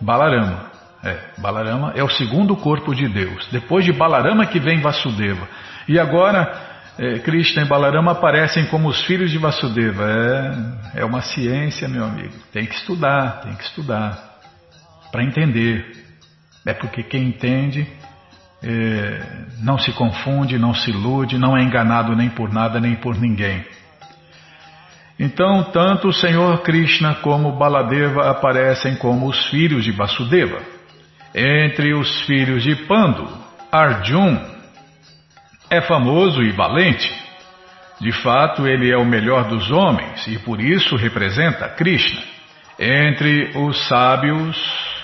Balarama, 0.00 0.70
é, 1.02 1.18
Balarama 1.38 1.92
é 1.96 2.04
o 2.04 2.10
segundo 2.10 2.54
corpo 2.56 2.94
de 2.94 3.08
Deus. 3.08 3.48
Depois 3.50 3.84
de 3.84 3.92
Balarama 3.92 4.46
que 4.46 4.60
vem 4.60 4.80
Vasudeva. 4.80 5.48
E 5.88 5.98
agora 5.98 6.68
é, 6.98 7.18
Krishna 7.20 7.62
e 7.62 7.64
Balarama 7.64 8.12
aparecem 8.12 8.66
como 8.66 8.88
os 8.88 9.02
filhos 9.06 9.30
de 9.30 9.38
Vasudeva. 9.38 10.04
É, 10.94 11.00
é 11.00 11.04
uma 11.04 11.22
ciência, 11.22 11.88
meu 11.88 12.04
amigo. 12.04 12.34
Tem 12.52 12.66
que 12.66 12.74
estudar, 12.74 13.40
tem 13.40 13.54
que 13.54 13.64
estudar 13.64 14.38
para 15.10 15.24
entender. 15.24 15.99
É 16.66 16.74
porque 16.74 17.02
quem 17.02 17.28
entende 17.28 17.86
é, 18.62 19.46
não 19.62 19.78
se 19.78 19.92
confunde, 19.92 20.58
não 20.58 20.74
se 20.74 20.90
ilude, 20.90 21.38
não 21.38 21.56
é 21.56 21.62
enganado 21.62 22.14
nem 22.14 22.28
por 22.28 22.52
nada 22.52 22.78
nem 22.78 22.96
por 22.96 23.18
ninguém. 23.18 23.64
Então, 25.18 25.64
tanto 25.64 26.08
o 26.08 26.12
Senhor 26.12 26.62
Krishna 26.62 27.16
como 27.16 27.52
Baladeva 27.52 28.30
aparecem 28.30 28.96
como 28.96 29.28
os 29.28 29.46
filhos 29.48 29.84
de 29.84 29.92
Vasudeva. 29.92 30.62
Entre 31.34 31.92
os 31.94 32.22
filhos 32.22 32.62
de 32.62 32.74
Pandu, 32.86 33.28
Arjun 33.70 34.38
é 35.70 35.80
famoso 35.82 36.42
e 36.42 36.50
valente. 36.52 37.12
De 38.00 38.12
fato, 38.12 38.66
ele 38.66 38.90
é 38.90 38.96
o 38.96 39.04
melhor 39.04 39.44
dos 39.44 39.70
homens 39.70 40.26
e 40.26 40.38
por 40.38 40.58
isso 40.58 40.96
representa 40.96 41.68
Krishna. 41.68 42.22
Entre 42.78 43.52
os 43.58 43.86
sábios, 43.88 44.56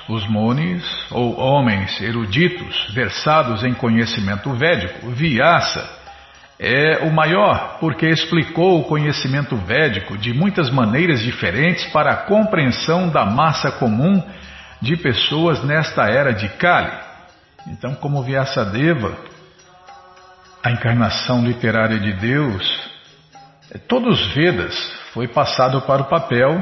os 0.08 0.26
Munis, 0.28 0.84
ou 1.10 1.38
homens 1.38 2.00
eruditos 2.00 2.92
versados 2.94 3.64
em 3.64 3.74
conhecimento 3.74 4.52
védico, 4.54 5.10
Vyasa 5.10 5.96
é 6.58 7.04
o 7.04 7.12
maior 7.12 7.78
porque 7.80 8.08
explicou 8.08 8.80
o 8.80 8.84
conhecimento 8.84 9.56
védico 9.56 10.16
de 10.16 10.32
muitas 10.32 10.70
maneiras 10.70 11.20
diferentes 11.20 11.84
para 11.86 12.12
a 12.12 12.16
compreensão 12.16 13.08
da 13.08 13.26
massa 13.26 13.70
comum 13.72 14.22
de 14.80 14.96
pessoas 14.96 15.62
nesta 15.64 16.04
era 16.04 16.32
de 16.32 16.48
Kali. 16.50 16.92
Então, 17.66 17.94
como 17.96 18.22
Vyasadeva, 18.22 19.16
a 20.62 20.70
encarnação 20.70 21.44
literária 21.44 21.98
de 21.98 22.12
Deus, 22.14 22.90
todos 23.88 24.20
os 24.20 24.34
Vedas 24.34 24.74
foi 25.12 25.28
passado 25.28 25.82
para 25.82 26.02
o 26.02 26.08
papel 26.08 26.60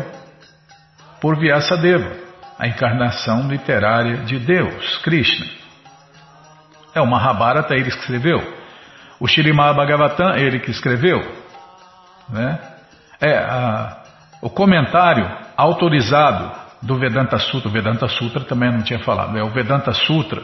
por 1.21 1.39
Vyasadeva, 1.39 2.24
a 2.59 2.69
encarnação 2.69 3.49
literária 3.49 4.19
de 4.19 4.39
Deus, 4.39 4.99
Krishna. 4.99 5.47
É 6.95 7.01
o 7.01 7.07
Mahabharata 7.07 7.75
ele 7.75 7.89
escreveu. 7.89 8.41
O 9.19 9.27
Shirimá 9.27 9.73
Bhagavatam, 9.73 10.37
ele 10.37 10.61
que 10.61 10.71
escreveu. 10.71 11.21
Né? 12.29 12.59
É, 13.21 13.39
a, 13.39 14.03
o 14.41 14.51
comentário 14.51 15.29
autorizado 15.57 16.53
do 16.83 16.97
Vedanta 16.99 17.39
Sutra, 17.39 17.69
o 17.69 17.73
Vedanta 17.73 18.09
Sutra 18.09 18.45
também 18.45 18.71
não 18.71 18.83
tinha 18.83 18.99
falado, 18.99 19.37
é 19.37 19.43
o 19.43 19.51
Vedanta 19.51 19.93
Sutra, 19.93 20.43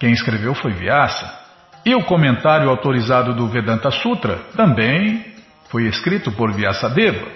quem 0.00 0.12
escreveu 0.12 0.54
foi 0.54 0.72
Vyasa. 0.72 1.44
E 1.84 1.94
o 1.94 2.04
comentário 2.04 2.70
autorizado 2.70 3.34
do 3.34 3.46
Vedanta 3.46 3.90
Sutra 3.90 4.38
também 4.56 5.34
foi 5.68 5.84
escrito 5.84 6.32
por 6.32 6.52
Vyasadeva. 6.52 7.26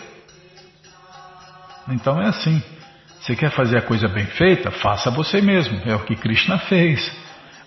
Então 1.90 2.20
é 2.20 2.28
assim. 2.28 2.62
Você 3.20 3.36
quer 3.36 3.50
fazer 3.50 3.78
a 3.78 3.82
coisa 3.82 4.08
bem 4.08 4.26
feita? 4.26 4.70
Faça 4.70 5.10
você 5.10 5.40
mesmo. 5.40 5.80
É 5.84 5.94
o 5.94 6.04
que 6.04 6.16
Krishna 6.16 6.58
fez. 6.58 7.10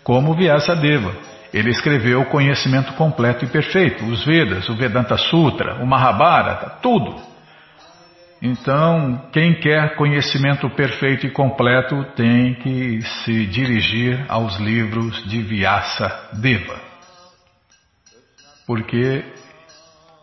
Como 0.03 0.35
Vyasadeva. 0.35 1.15
Ele 1.53 1.69
escreveu 1.69 2.21
o 2.21 2.29
conhecimento 2.29 2.93
completo 2.93 3.43
e 3.43 3.47
perfeito, 3.47 4.05
os 4.05 4.25
Vedas, 4.25 4.69
o 4.69 4.75
Vedanta 4.75 5.17
Sutra, 5.17 5.83
o 5.83 5.85
Mahabharata, 5.85 6.77
tudo. 6.81 7.21
Então, 8.41 9.29
quem 9.31 9.59
quer 9.59 9.95
conhecimento 9.95 10.69
perfeito 10.69 11.27
e 11.27 11.29
completo 11.29 12.03
tem 12.15 12.55
que 12.55 13.01
se 13.01 13.45
dirigir 13.45 14.25
aos 14.29 14.57
livros 14.59 15.23
de 15.29 15.43
Vyasa 15.43 16.29
Deva. 16.33 16.79
Porque, 18.65 19.23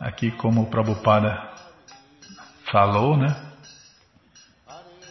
aqui 0.00 0.30
como 0.32 0.62
o 0.62 0.70
Prabhupada 0.70 1.38
falou, 2.64 3.16
né? 3.16 3.47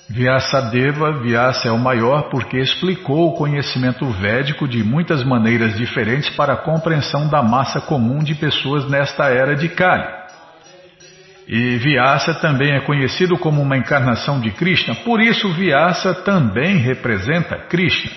Vyasadeva, 0.10 1.20
Vyasa 1.20 1.67
é 1.67 1.72
o 1.72 1.78
maior 1.78 2.30
porque 2.30 2.58
explicou 2.58 3.28
o 3.28 3.34
conhecimento 3.34 4.10
védico 4.10 4.65
de 4.65 4.82
muitas 4.82 5.22
maneiras 5.22 5.76
diferentes 5.76 6.30
para 6.30 6.54
a 6.54 6.63
compreensão 6.63 7.28
da 7.28 7.43
massa 7.43 7.82
comum 7.82 8.24
de 8.24 8.34
pessoas 8.34 8.89
nesta 8.89 9.26
era 9.26 9.54
de 9.54 9.67
Kali. 9.67 10.08
E 11.46 11.78
Vyasa 11.78 12.34
também 12.36 12.74
é 12.74 12.82
conhecido 12.82 13.38
como 13.38 13.62
uma 13.62 13.78
encarnação 13.78 14.39
de 14.39 14.52
Krishna, 14.52 14.96
por 14.96 15.20
isso 15.22 15.54
Vyasa 15.54 16.13
também 16.13 16.78
representa 16.78 17.58
Krishna. 17.58 18.12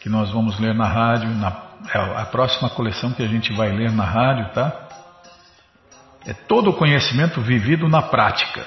que 0.00 0.08
nós 0.08 0.30
vamos 0.30 0.58
ler 0.60 0.74
na 0.74 0.86
rádio, 0.86 1.28
na, 1.30 1.62
é 1.92 2.20
a 2.20 2.26
próxima 2.26 2.70
coleção 2.70 3.12
que 3.12 3.22
a 3.22 3.28
gente 3.28 3.52
vai 3.52 3.72
ler 3.72 3.90
na 3.90 4.04
rádio, 4.04 4.52
tá? 4.52 4.88
É 6.24 6.32
todo 6.32 6.70
o 6.70 6.74
conhecimento 6.74 7.40
vivido 7.40 7.88
na 7.88 8.02
prática. 8.02 8.64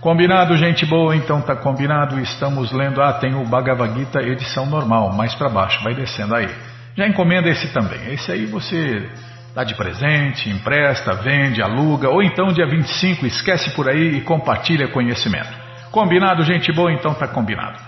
Combinado, 0.00 0.56
gente 0.56 0.84
boa? 0.86 1.16
Então 1.16 1.40
tá 1.40 1.56
combinado. 1.56 2.20
Estamos 2.20 2.70
lendo. 2.72 3.02
Ah, 3.02 3.14
tem 3.14 3.34
o 3.34 3.44
Bhagavad 3.44 3.98
Gita 3.98 4.20
edição 4.22 4.66
normal, 4.66 5.12
mais 5.12 5.34
para 5.34 5.48
baixo, 5.48 5.82
vai 5.82 5.94
descendo 5.94 6.34
aí. 6.34 6.48
Já 6.96 7.06
encomenda 7.06 7.48
esse 7.48 7.72
também. 7.72 8.12
Esse 8.12 8.30
aí 8.30 8.46
você 8.46 9.10
dá 9.54 9.64
de 9.64 9.74
presente, 9.74 10.50
empresta, 10.50 11.14
vende, 11.14 11.62
aluga, 11.62 12.10
ou 12.10 12.22
então 12.22 12.52
dia 12.52 12.66
25 12.66 13.26
esquece 13.26 13.70
por 13.70 13.88
aí 13.88 14.18
e 14.18 14.20
compartilha 14.20 14.88
conhecimento. 14.88 15.48
Combinado, 15.90 16.42
gente 16.44 16.70
boa? 16.72 16.92
Então 16.92 17.14
tá 17.14 17.26
combinado. 17.26 17.78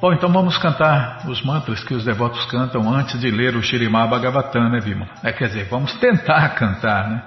Bom, 0.00 0.14
então 0.14 0.32
vamos 0.32 0.56
cantar 0.56 1.18
os 1.28 1.42
mantras 1.42 1.84
que 1.84 1.92
os 1.92 2.02
devotos 2.02 2.46
cantam 2.46 2.90
antes 2.90 3.20
de 3.20 3.30
ler 3.30 3.54
o 3.54 3.62
Shirimá 3.62 4.06
Bhagavatam, 4.06 4.70
né, 4.70 4.80
Vima? 4.80 5.06
É, 5.22 5.30
quer 5.30 5.48
dizer, 5.48 5.68
vamos 5.68 5.92
tentar 5.98 6.48
cantar, 6.56 7.10
né? 7.10 7.22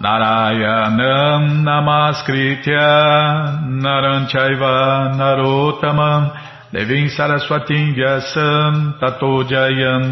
Narayanam 0.00 1.60
Namaskritya 1.68 3.60
Naranchaiva 3.68 5.12
Narotamam 5.12 6.32
Devim 6.72 7.08
Saraswatim 7.08 7.94
Vyasam 7.94 8.98
Tato 8.98 9.44
Jayam 9.44 10.10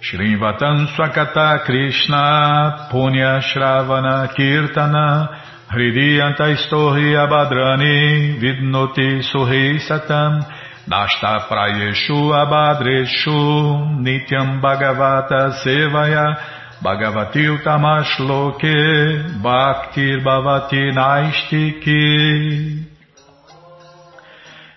Shrivatam 0.00 0.86
Swakata 0.94 1.64
Krishna 1.64 2.88
Punya 2.92 3.40
Shravana 3.42 4.32
Kirtana 4.36 5.28
Hridiyanta 5.68 6.54
Istorhi 6.54 7.16
Abadrani 7.16 8.38
Vidnoti 8.38 9.20
Suhi 9.20 9.80
Satam 9.80 10.46
Nasta 10.86 11.48
Prayeshu 11.48 12.30
Abadreshu 12.30 13.98
Nityam 13.98 14.62
Bhagavata 14.62 15.50
Sevaya 15.64 16.55
Bhagavati 16.82 17.62
Tamashloke 17.64 19.40
Bhaktir 19.40 20.22
Bhavati 20.22 20.92
Naistiki 20.92 22.86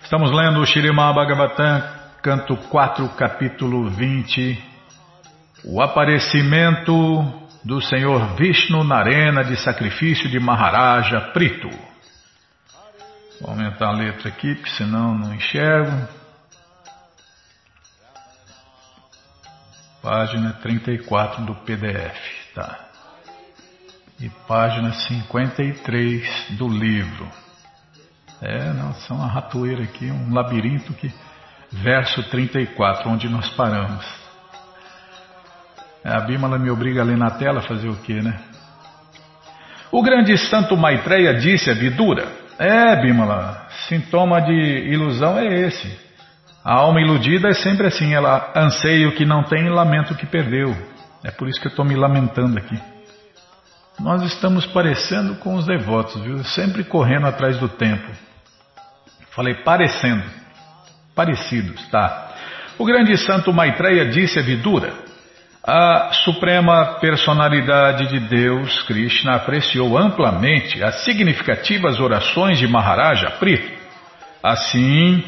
Estamos 0.01 0.31
lendo 0.31 0.59
o 0.59 0.65
Shirimá 0.65 1.13
Bhagavatam, 1.13 1.83
canto 2.23 2.57
4, 2.57 3.07
capítulo 3.09 3.89
20. 3.91 4.57
O 5.65 5.79
aparecimento 5.79 7.31
do 7.63 7.79
Senhor 7.79 8.35
Vishnu 8.35 8.83
na 8.83 8.95
arena 8.95 9.43
de 9.43 9.55
sacrifício 9.57 10.27
de 10.27 10.39
Maharaja 10.39 11.21
Prito. 11.31 11.69
Vou 13.39 13.51
aumentar 13.51 13.89
a 13.89 13.91
letra 13.91 14.29
aqui, 14.29 14.55
porque 14.55 14.71
senão 14.71 15.15
não 15.15 15.31
enxergo. 15.31 16.18
Página 20.01 20.53
34 20.61 21.43
do 21.43 21.55
PDF, 21.55 22.17
tá? 22.55 22.87
E 24.19 24.29
página 24.47 24.93
53 24.93 26.57
do 26.57 26.67
livro. 26.69 27.27
É, 28.41 28.71
não, 28.73 28.93
são 28.93 29.17
uma 29.17 29.27
ratoeira 29.27 29.83
aqui, 29.83 30.05
um 30.05 30.33
labirinto 30.33 30.93
que. 30.93 31.11
Verso 31.71 32.23
34, 32.31 33.07
onde 33.07 33.29
nós 33.29 33.47
paramos. 33.49 34.03
A 36.03 36.19
Bímola 36.21 36.57
me 36.57 36.71
obriga 36.71 37.01
a 37.01 37.03
ler 37.03 37.17
na 37.17 37.29
tela, 37.29 37.61
fazer 37.61 37.89
o 37.89 37.97
quê, 37.97 38.21
né? 38.21 38.39
O 39.91 40.01
grande 40.01 40.35
santo 40.37 40.75
Maitreya 40.77 41.35
disse 41.35 41.69
a 41.69 41.73
Vidura: 41.73 42.27
É, 42.57 42.95
Bímola, 43.01 43.67
sintoma 43.87 44.41
de 44.41 44.53
ilusão 44.91 45.37
é 45.37 45.67
esse. 45.67 46.08
A 46.63 46.73
alma 46.73 47.01
iludida 47.01 47.49
é 47.49 47.53
sempre 47.53 47.87
assim, 47.87 48.13
ela 48.13 48.51
anseia 48.55 49.07
o 49.07 49.15
que 49.15 49.25
não 49.25 49.43
tem 49.43 49.65
e 49.65 49.69
lamenta 49.69 50.13
o 50.13 50.17
que 50.17 50.25
perdeu. 50.25 50.75
É 51.23 51.31
por 51.31 51.47
isso 51.47 51.59
que 51.59 51.67
eu 51.67 51.71
estou 51.71 51.85
me 51.85 51.95
lamentando 51.95 52.57
aqui. 52.57 52.79
Nós 53.99 54.21
estamos 54.23 54.65
parecendo 54.65 55.35
com 55.35 55.55
os 55.55 55.65
devotos, 55.65 56.21
viu? 56.21 56.43
Sempre 56.43 56.83
correndo 56.83 57.27
atrás 57.27 57.57
do 57.57 57.67
tempo. 57.67 58.09
Falei 59.31 59.55
parecendo. 59.55 60.23
Parecidos, 61.13 61.85
tá? 61.89 62.29
O 62.77 62.85
grande 62.85 63.17
santo 63.17 63.51
Maitreya 63.51 64.05
disse 64.05 64.39
a 64.39 64.41
Vidura: 64.41 64.93
a 65.63 66.11
suprema 66.23 66.97
personalidade 67.01 68.07
de 68.07 68.19
Deus, 68.21 68.81
Krishna, 68.83 69.35
apreciou 69.35 69.97
amplamente 69.97 70.81
as 70.81 71.03
significativas 71.03 71.99
orações 71.99 72.57
de 72.57 72.67
Maharaja 72.67 73.31
Prito. 73.31 73.77
Assim, 74.41 75.21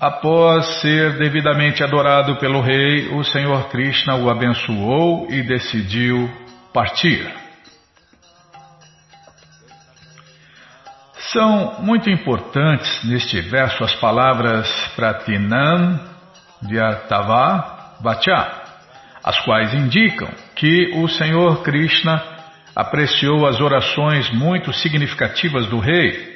após 0.00 0.80
ser 0.80 1.18
devidamente 1.18 1.84
adorado 1.84 2.36
pelo 2.36 2.62
rei, 2.62 3.08
o 3.08 3.22
Senhor 3.22 3.68
Krishna 3.68 4.16
o 4.16 4.30
abençoou 4.30 5.26
e 5.30 5.42
decidiu 5.42 6.30
partir. 6.72 7.30
São 11.32 11.76
muito 11.80 12.08
importantes 12.08 13.04
neste 13.04 13.40
verso 13.42 13.84
as 13.84 13.94
palavras 13.96 14.68
Pratinam 14.96 16.00
Vyartava 16.62 17.98
Vacha, 18.00 18.50
as 19.22 19.38
quais 19.40 19.74
indicam 19.74 20.28
que 20.56 20.92
o 20.96 21.08
Senhor 21.08 21.62
Krishna 21.62 22.22
apreciou 22.74 23.46
as 23.46 23.60
orações 23.60 24.30
muito 24.30 24.72
significativas 24.72 25.66
do 25.66 25.78
rei. 25.78 26.29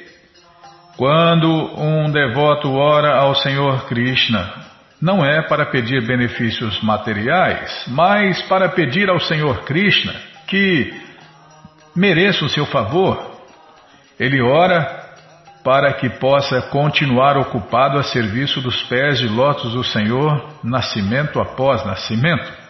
Quando 0.97 1.49
um 1.79 2.11
devoto 2.11 2.71
ora 2.73 3.17
ao 3.17 3.35
Senhor 3.35 3.85
Krishna, 3.85 4.53
não 5.01 5.25
é 5.25 5.41
para 5.41 5.65
pedir 5.65 6.05
benefícios 6.07 6.81
materiais, 6.81 7.85
mas 7.87 8.41
para 8.43 8.69
pedir 8.69 9.09
ao 9.09 9.19
Senhor 9.19 9.63
Krishna 9.63 10.13
que 10.47 10.93
mereça 11.95 12.45
o 12.45 12.49
seu 12.49 12.65
favor 12.65 13.35
ele 14.19 14.41
ora 14.41 15.03
para 15.63 15.93
que 15.93 16.09
possa 16.09 16.61
continuar 16.69 17.37
ocupado 17.37 17.97
a 17.97 18.03
serviço 18.03 18.61
dos 18.61 18.83
pés 18.83 19.19
de 19.19 19.27
lótus 19.27 19.73
do 19.73 19.83
Senhor, 19.83 20.59
nascimento 20.63 21.39
após 21.39 21.85
nascimento. 21.85 22.65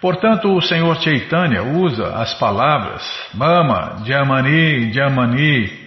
Portanto, 0.00 0.54
o 0.54 0.60
Senhor 0.60 0.94
Chaitanya 1.00 1.62
usa 1.62 2.14
as 2.16 2.34
palavras 2.34 3.02
Mama, 3.32 4.02
Dhyamani, 4.04 4.90
Dhyamani, 4.90 5.85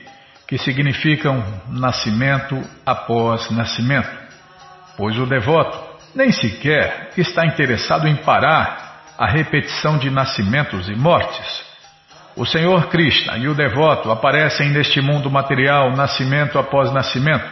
que 0.50 0.58
significam 0.58 1.44
nascimento 1.70 2.60
após 2.84 3.52
nascimento, 3.52 4.10
pois 4.98 5.16
o 5.20 5.28
devoto 5.28 5.78
nem 6.16 6.32
sequer 6.32 7.12
está 7.16 7.46
interessado 7.46 8.08
em 8.08 8.16
parar 8.16 9.04
a 9.16 9.28
repetição 9.28 10.00
de 10.00 10.10
nascimentos 10.10 10.90
e 10.90 10.96
mortes. 10.96 11.64
O 12.36 12.48
Senhor 12.48 12.88
Krishna 12.88 13.38
e 13.38 13.48
o 13.48 13.54
devoto 13.54 14.10
aparecem 14.10 14.70
neste 14.70 15.00
mundo 15.02 15.30
material 15.30 15.92
nascimento 15.92 16.58
após 16.58 16.92
nascimento, 16.92 17.46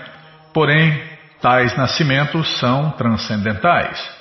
porém, 0.51 0.99
tais 1.39 1.77
nascimentos 1.77 2.57
são 2.59 2.89
transcendentais. 2.91 4.16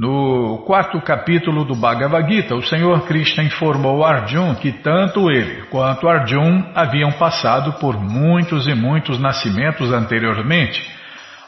No 0.00 0.58
quarto 0.64 1.00
capítulo 1.00 1.64
do 1.64 1.74
Bhagavad 1.74 2.32
Gita, 2.32 2.54
o 2.54 2.62
Senhor 2.62 3.04
Krishna 3.04 3.42
informou 3.42 4.04
Arjun 4.04 4.54
que 4.54 4.70
tanto 4.70 5.28
ele 5.28 5.62
quanto 5.62 6.08
Arjun 6.08 6.70
haviam 6.72 7.10
passado 7.10 7.72
por 7.80 7.98
muitos 7.98 8.68
e 8.68 8.74
muitos 8.76 9.18
nascimentos 9.18 9.92
anteriormente, 9.92 10.88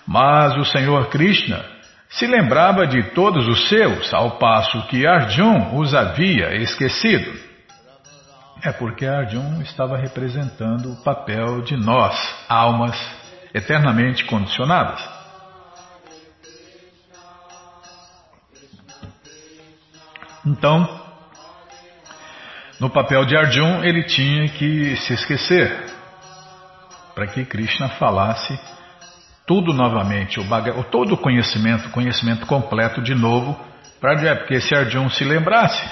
mas 0.05 0.57
o 0.57 0.65
Senhor 0.65 1.09
Krishna 1.11 1.65
se 2.09 2.27
lembrava 2.27 2.89
de 2.89 3.15
todos 3.15 3.47
os 3.47 3.69
seus, 3.69 4.13
ao 4.13 4.33
passo 4.33 4.85
que 4.89 5.07
Arjun 5.07 5.79
os 5.79 5.95
havia 5.95 6.57
esquecido. 6.57 7.33
É 8.65 8.73
porque 8.73 9.07
Arjun 9.07 9.63
estava 9.63 9.97
representando 9.97 10.91
o 10.91 11.05
papel 11.05 11.63
de 11.63 11.77
nós, 11.77 12.17
almas 12.49 13.01
eternamente 13.55 14.25
condicionadas. 14.25 15.20
Então, 20.45 21.01
no 22.79 22.89
papel 22.89 23.25
de 23.25 23.37
Arjun, 23.37 23.85
ele 23.85 24.05
tinha 24.05 24.49
que 24.49 24.97
se 24.97 25.13
esquecer 25.13 25.91
para 27.15 27.27
que 27.27 27.45
Krishna 27.45 27.89
falasse 27.91 28.59
tudo 29.47 29.75
novamente, 29.75 30.39
o 30.39 30.85
todo 30.85 31.15
o 31.15 31.19
conhecimento, 31.19 31.91
conhecimento 31.91 32.47
completo 32.47 33.03
de 33.03 33.15
novo, 33.15 33.59
para 34.01 34.37
porque 34.37 34.61
se 34.61 34.75
Arjun 34.75 35.11
se 35.11 35.25
lembrasse, 35.25 35.83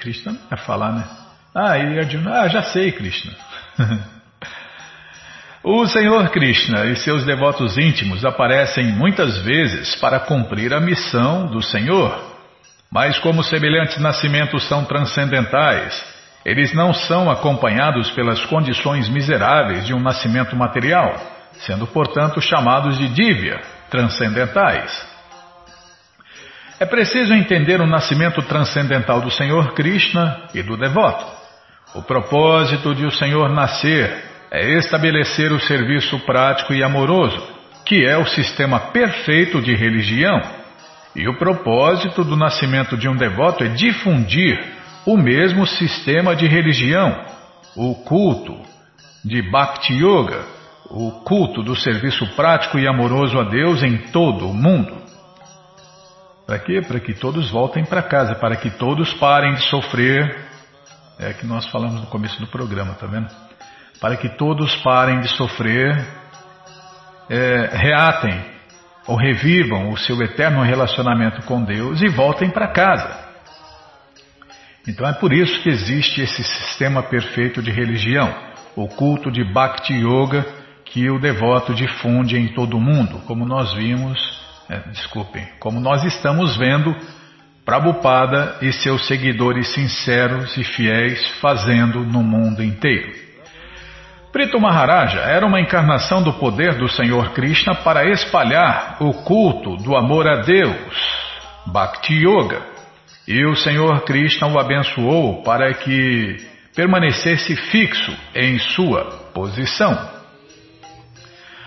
Krishna 0.00 0.32
não 0.32 0.40
ia 0.50 0.56
falar, 0.56 0.92
né? 0.92 1.04
Ah, 1.54 1.76
e 1.76 1.98
Arjuna, 1.98 2.42
ah, 2.42 2.48
já 2.48 2.62
sei, 2.62 2.92
Krishna. 2.92 3.32
o 5.62 5.86
Senhor 5.86 6.30
Krishna 6.30 6.86
e 6.86 6.96
seus 6.96 7.26
devotos 7.26 7.76
íntimos 7.76 8.24
aparecem 8.24 8.86
muitas 8.92 9.36
vezes 9.38 9.96
para 9.96 10.20
cumprir 10.20 10.72
a 10.72 10.80
missão 10.80 11.46
do 11.46 11.60
Senhor. 11.60 12.27
Mas 12.90 13.18
como 13.18 13.42
semelhantes 13.42 13.98
nascimentos 13.98 14.66
são 14.66 14.84
transcendentais, 14.84 16.02
eles 16.44 16.72
não 16.72 16.94
são 16.94 17.30
acompanhados 17.30 18.10
pelas 18.12 18.44
condições 18.46 19.08
miseráveis 19.08 19.86
de 19.86 19.92
um 19.92 20.00
nascimento 20.00 20.56
material, 20.56 21.14
sendo 21.60 21.86
portanto 21.86 22.40
chamados 22.40 22.96
de 22.96 23.08
divya, 23.08 23.60
transcendentais. 23.90 25.06
É 26.80 26.86
preciso 26.86 27.34
entender 27.34 27.80
o 27.80 27.86
nascimento 27.86 28.40
transcendental 28.42 29.20
do 29.20 29.30
Senhor 29.30 29.74
Krishna 29.74 30.44
e 30.54 30.62
do 30.62 30.76
devoto. 30.76 31.26
O 31.94 32.02
propósito 32.02 32.94
de 32.94 33.04
o 33.04 33.10
Senhor 33.10 33.50
nascer 33.50 34.24
é 34.50 34.78
estabelecer 34.78 35.52
o 35.52 35.60
serviço 35.60 36.18
prático 36.20 36.72
e 36.72 36.82
amoroso, 36.82 37.42
que 37.84 38.06
é 38.06 38.16
o 38.16 38.26
sistema 38.26 38.78
perfeito 38.78 39.60
de 39.60 39.74
religião. 39.74 40.40
E 41.18 41.28
o 41.28 41.36
propósito 41.36 42.22
do 42.22 42.36
nascimento 42.36 42.96
de 42.96 43.08
um 43.08 43.16
devoto 43.16 43.64
é 43.64 43.68
difundir 43.68 44.56
o 45.04 45.16
mesmo 45.16 45.66
sistema 45.66 46.36
de 46.36 46.46
religião, 46.46 47.24
o 47.74 47.92
culto 48.04 48.56
de 49.24 49.42
Bhakti 49.50 49.94
Yoga, 49.94 50.44
o 50.88 51.10
culto 51.24 51.60
do 51.60 51.74
serviço 51.74 52.24
prático 52.36 52.78
e 52.78 52.86
amoroso 52.86 53.36
a 53.36 53.42
Deus 53.42 53.82
em 53.82 53.98
todo 54.12 54.48
o 54.48 54.54
mundo. 54.54 54.96
Para 56.46 56.60
quê? 56.60 56.80
Para 56.86 57.00
que 57.00 57.12
todos 57.12 57.50
voltem 57.50 57.84
para 57.84 58.00
casa, 58.00 58.36
para 58.36 58.54
que 58.54 58.70
todos 58.70 59.12
parem 59.14 59.54
de 59.54 59.62
sofrer 59.68 60.46
é 61.18 61.32
que 61.32 61.44
nós 61.44 61.68
falamos 61.68 62.00
no 62.00 62.06
começo 62.06 62.38
do 62.38 62.46
programa, 62.46 62.94
tá 62.94 63.08
vendo? 63.08 63.26
Para 64.00 64.16
que 64.16 64.28
todos 64.36 64.76
parem 64.76 65.18
de 65.18 65.28
sofrer, 65.30 66.06
é, 67.28 67.70
reatem 67.72 68.57
ou 69.08 69.16
revivam 69.16 69.88
o 69.90 69.96
seu 69.96 70.22
eterno 70.22 70.62
relacionamento 70.62 71.42
com 71.46 71.64
Deus 71.64 72.02
e 72.02 72.08
voltem 72.08 72.50
para 72.50 72.68
casa. 72.68 73.26
Então 74.86 75.08
é 75.08 75.14
por 75.14 75.32
isso 75.32 75.62
que 75.62 75.70
existe 75.70 76.20
esse 76.20 76.44
sistema 76.44 77.02
perfeito 77.02 77.62
de 77.62 77.70
religião, 77.70 78.32
o 78.76 78.86
culto 78.86 79.30
de 79.30 79.42
Bhakti 79.42 79.94
Yoga 79.94 80.46
que 80.84 81.10
o 81.10 81.18
devoto 81.18 81.74
difunde 81.74 82.36
em 82.36 82.48
todo 82.48 82.76
o 82.76 82.80
mundo, 82.80 83.20
como 83.26 83.44
nós 83.44 83.74
vimos, 83.74 84.18
é, 84.68 84.78
desculpem, 84.90 85.46
como 85.58 85.80
nós 85.80 86.04
estamos 86.04 86.56
vendo 86.56 86.94
Prabhupada 87.64 88.56
e 88.62 88.72
seus 88.72 89.06
seguidores 89.06 89.68
sinceros 89.74 90.56
e 90.56 90.64
fiéis 90.64 91.28
fazendo 91.40 92.02
no 92.02 92.22
mundo 92.22 92.62
inteiro. 92.62 93.27
Prito 94.32 94.60
Maharaja 94.60 95.20
era 95.20 95.46
uma 95.46 95.60
encarnação 95.60 96.22
do 96.22 96.34
poder 96.34 96.74
do 96.74 96.86
Senhor 96.86 97.30
Krishna 97.30 97.74
para 97.76 98.04
espalhar 98.10 98.98
o 99.00 99.14
culto 99.24 99.76
do 99.76 99.96
amor 99.96 100.28
a 100.28 100.42
Deus, 100.42 100.94
Bhakti 101.66 102.12
Yoga, 102.12 102.60
e 103.26 103.46
o 103.46 103.56
Senhor 103.56 104.02
Krishna 104.02 104.46
o 104.46 104.58
abençoou 104.58 105.42
para 105.42 105.72
que 105.72 106.36
permanecesse 106.76 107.56
fixo 107.56 108.14
em 108.34 108.58
sua 108.58 109.06
posição. 109.32 109.96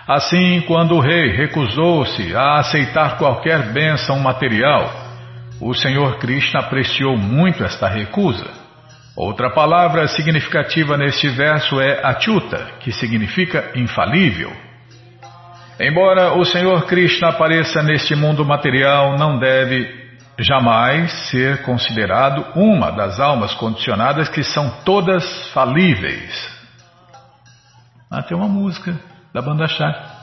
Assim, 0.06 0.60
quando 0.60 0.94
o 0.94 1.00
rei 1.00 1.32
recusou-se 1.32 2.34
a 2.34 2.60
aceitar 2.60 3.18
qualquer 3.18 3.72
bênção 3.72 4.20
material, 4.20 4.88
o 5.60 5.74
Senhor 5.74 6.18
Krishna 6.18 6.60
apreciou 6.60 7.16
muito 7.16 7.64
esta 7.64 7.88
recusa 7.88 8.61
Outra 9.16 9.50
palavra 9.50 10.08
significativa 10.08 10.96
neste 10.96 11.28
verso 11.28 11.80
é 11.80 12.00
achyuta, 12.04 12.72
que 12.80 12.90
significa 12.92 13.70
infalível. 13.74 14.50
Embora 15.78 16.32
o 16.34 16.44
Senhor 16.44 16.86
Krishna 16.86 17.28
apareça 17.28 17.82
neste 17.82 18.14
mundo 18.14 18.44
material, 18.44 19.18
não 19.18 19.38
deve 19.38 20.00
jamais 20.38 21.12
ser 21.30 21.62
considerado 21.62 22.46
uma 22.54 22.90
das 22.90 23.20
almas 23.20 23.52
condicionadas 23.54 24.28
que 24.30 24.42
são 24.42 24.70
todas 24.84 25.50
falíveis. 25.52 26.50
Ah, 28.10 28.22
tem 28.22 28.36
uma 28.36 28.48
música 28.48 28.98
da 29.32 29.42
banda 29.42 29.66
Chá. 29.66 30.22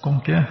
Como 0.00 0.20
que 0.20 0.32
é? 0.32 0.46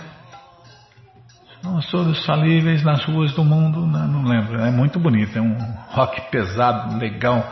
Somos 1.61 1.91
todos 1.91 2.25
falíveis 2.25 2.83
nas 2.83 3.03
ruas 3.03 3.33
do 3.33 3.43
mundo, 3.43 3.85
não, 3.85 4.07
não, 4.07 4.23
lembro. 4.23 4.61
É 4.61 4.71
muito 4.71 4.97
bonito, 4.97 5.37
é 5.37 5.41
um 5.41 5.57
rock 5.89 6.21
pesado, 6.31 6.97
legal. 6.97 7.45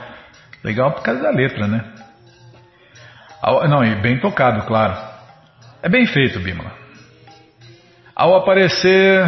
Legal 0.64 0.92
por 0.94 1.04
causa 1.04 1.22
da 1.22 1.30
letra, 1.30 1.68
né? 1.68 1.84
Não, 3.70 3.84
e 3.84 3.96
bem 4.02 4.20
tocado, 4.20 4.66
claro. 4.66 4.98
É 5.84 5.90
bem 5.90 6.06
feito, 6.06 6.40
Bimala. 6.40 6.72
Ao 8.16 8.36
aparecer, 8.36 9.24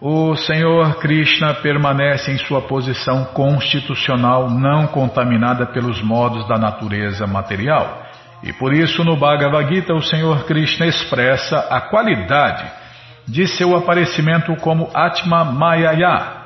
o 0.00 0.36
Senhor 0.36 1.00
Krishna 1.00 1.54
permanece 1.54 2.30
em 2.30 2.38
sua 2.38 2.62
posição 2.62 3.24
constitucional, 3.26 4.50
não 4.50 4.86
contaminada 4.86 5.66
pelos 5.66 6.02
modos 6.02 6.46
da 6.46 6.58
natureza 6.58 7.26
material. 7.26 8.02
E 8.42 8.52
por 8.52 8.74
isso, 8.74 9.02
no 9.04 9.16
Bhagavad 9.16 9.74
Gita, 9.74 9.94
o 9.94 10.02
Senhor 10.02 10.44
Krishna 10.44 10.86
expressa 10.86 11.58
a 11.58 11.80
qualidade 11.80 12.81
de 13.26 13.46
seu 13.46 13.76
aparecimento 13.76 14.54
como 14.56 14.90
Atma 14.94 15.44
Mayaya, 15.44 16.42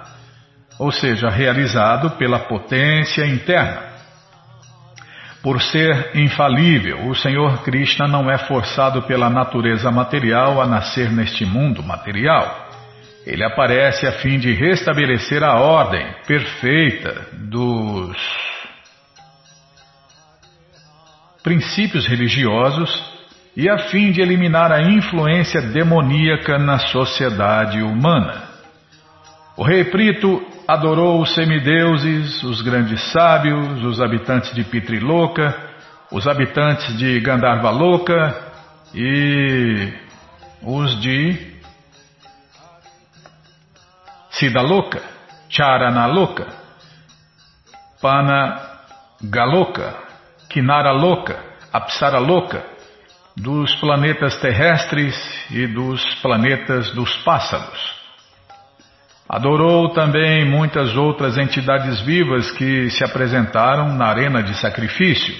ou 0.78 0.92
seja, 0.92 1.28
realizado 1.28 2.10
pela 2.12 2.40
potência 2.40 3.24
interna. 3.26 3.96
Por 5.42 5.62
ser 5.62 6.10
infalível, 6.16 7.06
o 7.06 7.14
Senhor 7.14 7.62
Krishna 7.62 8.08
não 8.08 8.30
é 8.30 8.36
forçado 8.36 9.02
pela 9.02 9.30
natureza 9.30 9.90
material 9.90 10.60
a 10.60 10.66
nascer 10.66 11.10
neste 11.10 11.44
mundo 11.44 11.82
material. 11.82 12.66
Ele 13.24 13.44
aparece 13.44 14.06
a 14.06 14.12
fim 14.12 14.38
de 14.38 14.52
restabelecer 14.52 15.42
a 15.42 15.54
ordem 15.54 16.06
perfeita 16.26 17.28
dos 17.32 18.16
princípios 21.42 22.06
religiosos 22.06 23.15
e 23.56 23.70
a 23.70 23.78
fim 23.88 24.12
de 24.12 24.20
eliminar 24.20 24.70
a 24.70 24.82
influência 24.82 25.62
demoníaca 25.62 26.58
na 26.58 26.78
sociedade 26.78 27.80
humana. 27.80 28.42
O 29.56 29.64
rei 29.64 29.84
Prito 29.84 30.46
adorou 30.68 31.22
os 31.22 31.34
semideuses, 31.34 32.42
os 32.42 32.60
grandes 32.60 33.00
sábios, 33.12 33.82
os 33.82 33.98
habitantes 33.98 34.54
de 34.54 34.62
Pitriloka, 34.62 35.56
os 36.12 36.26
habitantes 36.28 36.98
de 36.98 37.18
Gandharvaloka 37.20 38.36
e 38.94 39.90
os 40.62 41.00
de 41.00 41.56
Siddhaloka, 44.32 45.00
Charanaloka, 45.48 46.46
Panagaloka, 48.02 49.94
Kinaraloka, 50.50 51.42
Apsaraloka, 51.72 52.75
dos 53.36 53.74
planetas 53.76 54.38
terrestres 54.38 55.14
e 55.50 55.66
dos 55.66 56.02
planetas 56.16 56.90
dos 56.92 57.14
pássaros. 57.18 57.94
Adorou 59.28 59.92
também 59.92 60.48
muitas 60.48 60.96
outras 60.96 61.36
entidades 61.36 62.00
vivas 62.00 62.50
que 62.52 62.88
se 62.90 63.04
apresentaram 63.04 63.94
na 63.94 64.06
arena 64.06 64.42
de 64.42 64.54
sacrifício. 64.54 65.34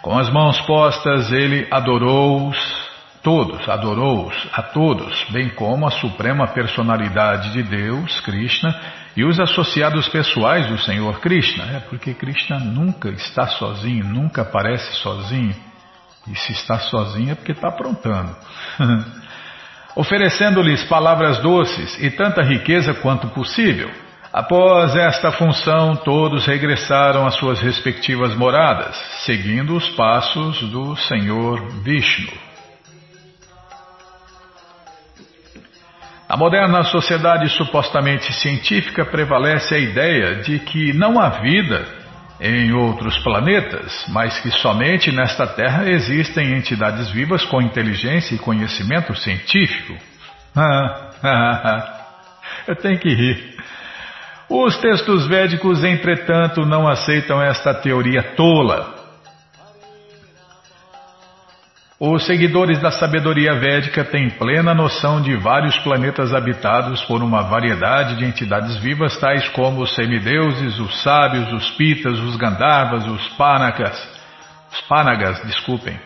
Com 0.00 0.16
as 0.16 0.30
mãos 0.30 0.60
postas, 0.60 1.32
ele 1.32 1.66
adorou-os 1.70 2.56
todos, 3.22 3.68
adorou-os 3.68 4.48
a 4.52 4.62
todos, 4.62 5.26
bem 5.30 5.50
como 5.50 5.86
a 5.86 5.90
suprema 5.90 6.46
personalidade 6.46 7.52
de 7.52 7.62
Deus, 7.64 8.20
Krishna, 8.20 8.74
e 9.16 9.24
os 9.24 9.40
associados 9.40 10.08
pessoais 10.08 10.66
do 10.68 10.78
Senhor 10.78 11.18
Krishna. 11.20 11.64
É 11.76 11.80
porque 11.80 12.14
Krishna 12.14 12.60
nunca 12.60 13.10
está 13.10 13.48
sozinho, 13.48 14.04
nunca 14.04 14.42
aparece 14.42 14.94
sozinho. 15.02 15.67
E 16.30 16.36
se 16.36 16.52
está 16.52 16.78
sozinha 16.78 17.32
é 17.32 17.34
porque 17.34 17.52
está 17.52 17.68
aprontando. 17.68 18.34
Oferecendo-lhes 19.96 20.84
palavras 20.84 21.38
doces 21.38 21.98
e 22.00 22.10
tanta 22.10 22.42
riqueza 22.42 22.94
quanto 22.94 23.28
possível. 23.28 23.90
Após 24.32 24.94
esta 24.94 25.32
função, 25.32 25.96
todos 25.96 26.46
regressaram 26.46 27.26
às 27.26 27.34
suas 27.36 27.60
respectivas 27.60 28.34
moradas, 28.36 28.94
seguindo 29.24 29.74
os 29.74 29.88
passos 29.90 30.60
do 30.70 30.94
Senhor 30.96 31.66
Vishnu. 31.82 32.32
Na 36.28 36.36
moderna 36.36 36.84
sociedade 36.84 37.48
supostamente 37.48 38.30
científica 38.34 39.06
prevalece 39.06 39.74
a 39.74 39.78
ideia 39.78 40.36
de 40.42 40.58
que 40.58 40.92
não 40.92 41.18
há 41.18 41.30
vida 41.40 41.86
em 42.40 42.72
outros 42.72 43.18
planetas, 43.18 44.04
mas 44.08 44.38
que 44.40 44.50
somente 44.50 45.10
nesta 45.10 45.46
Terra 45.46 45.88
existem 45.88 46.54
entidades 46.54 47.10
vivas 47.10 47.44
com 47.44 47.60
inteligência 47.60 48.34
e 48.34 48.38
conhecimento 48.38 49.14
científico. 49.16 49.96
Eu 52.66 52.76
tenho 52.76 52.98
que 52.98 53.08
rir. 53.08 53.56
Os 54.48 54.78
textos 54.78 55.26
védicos, 55.26 55.84
entretanto, 55.84 56.64
não 56.64 56.88
aceitam 56.88 57.42
esta 57.42 57.74
teoria 57.74 58.22
tola. 58.34 58.97
Os 62.00 62.26
seguidores 62.26 62.78
da 62.78 62.92
sabedoria 62.92 63.54
védica 63.54 64.04
têm 64.04 64.30
plena 64.30 64.72
noção 64.72 65.20
de 65.20 65.34
vários 65.34 65.76
planetas 65.78 66.32
habitados 66.32 67.04
por 67.06 67.24
uma 67.24 67.42
variedade 67.42 68.14
de 68.14 68.24
entidades 68.24 68.76
vivas, 68.76 69.18
tais 69.18 69.48
como 69.48 69.82
os 69.82 69.92
semideuses, 69.96 70.78
os 70.78 71.02
sábios, 71.02 71.52
os 71.52 71.70
pitas, 71.70 72.20
os 72.20 72.36
gandharvas, 72.36 73.04
os 73.04 73.26
panagas, 73.30 73.98
os 74.72 74.80
panagas, 74.82 75.42
desculpem, 75.42 75.98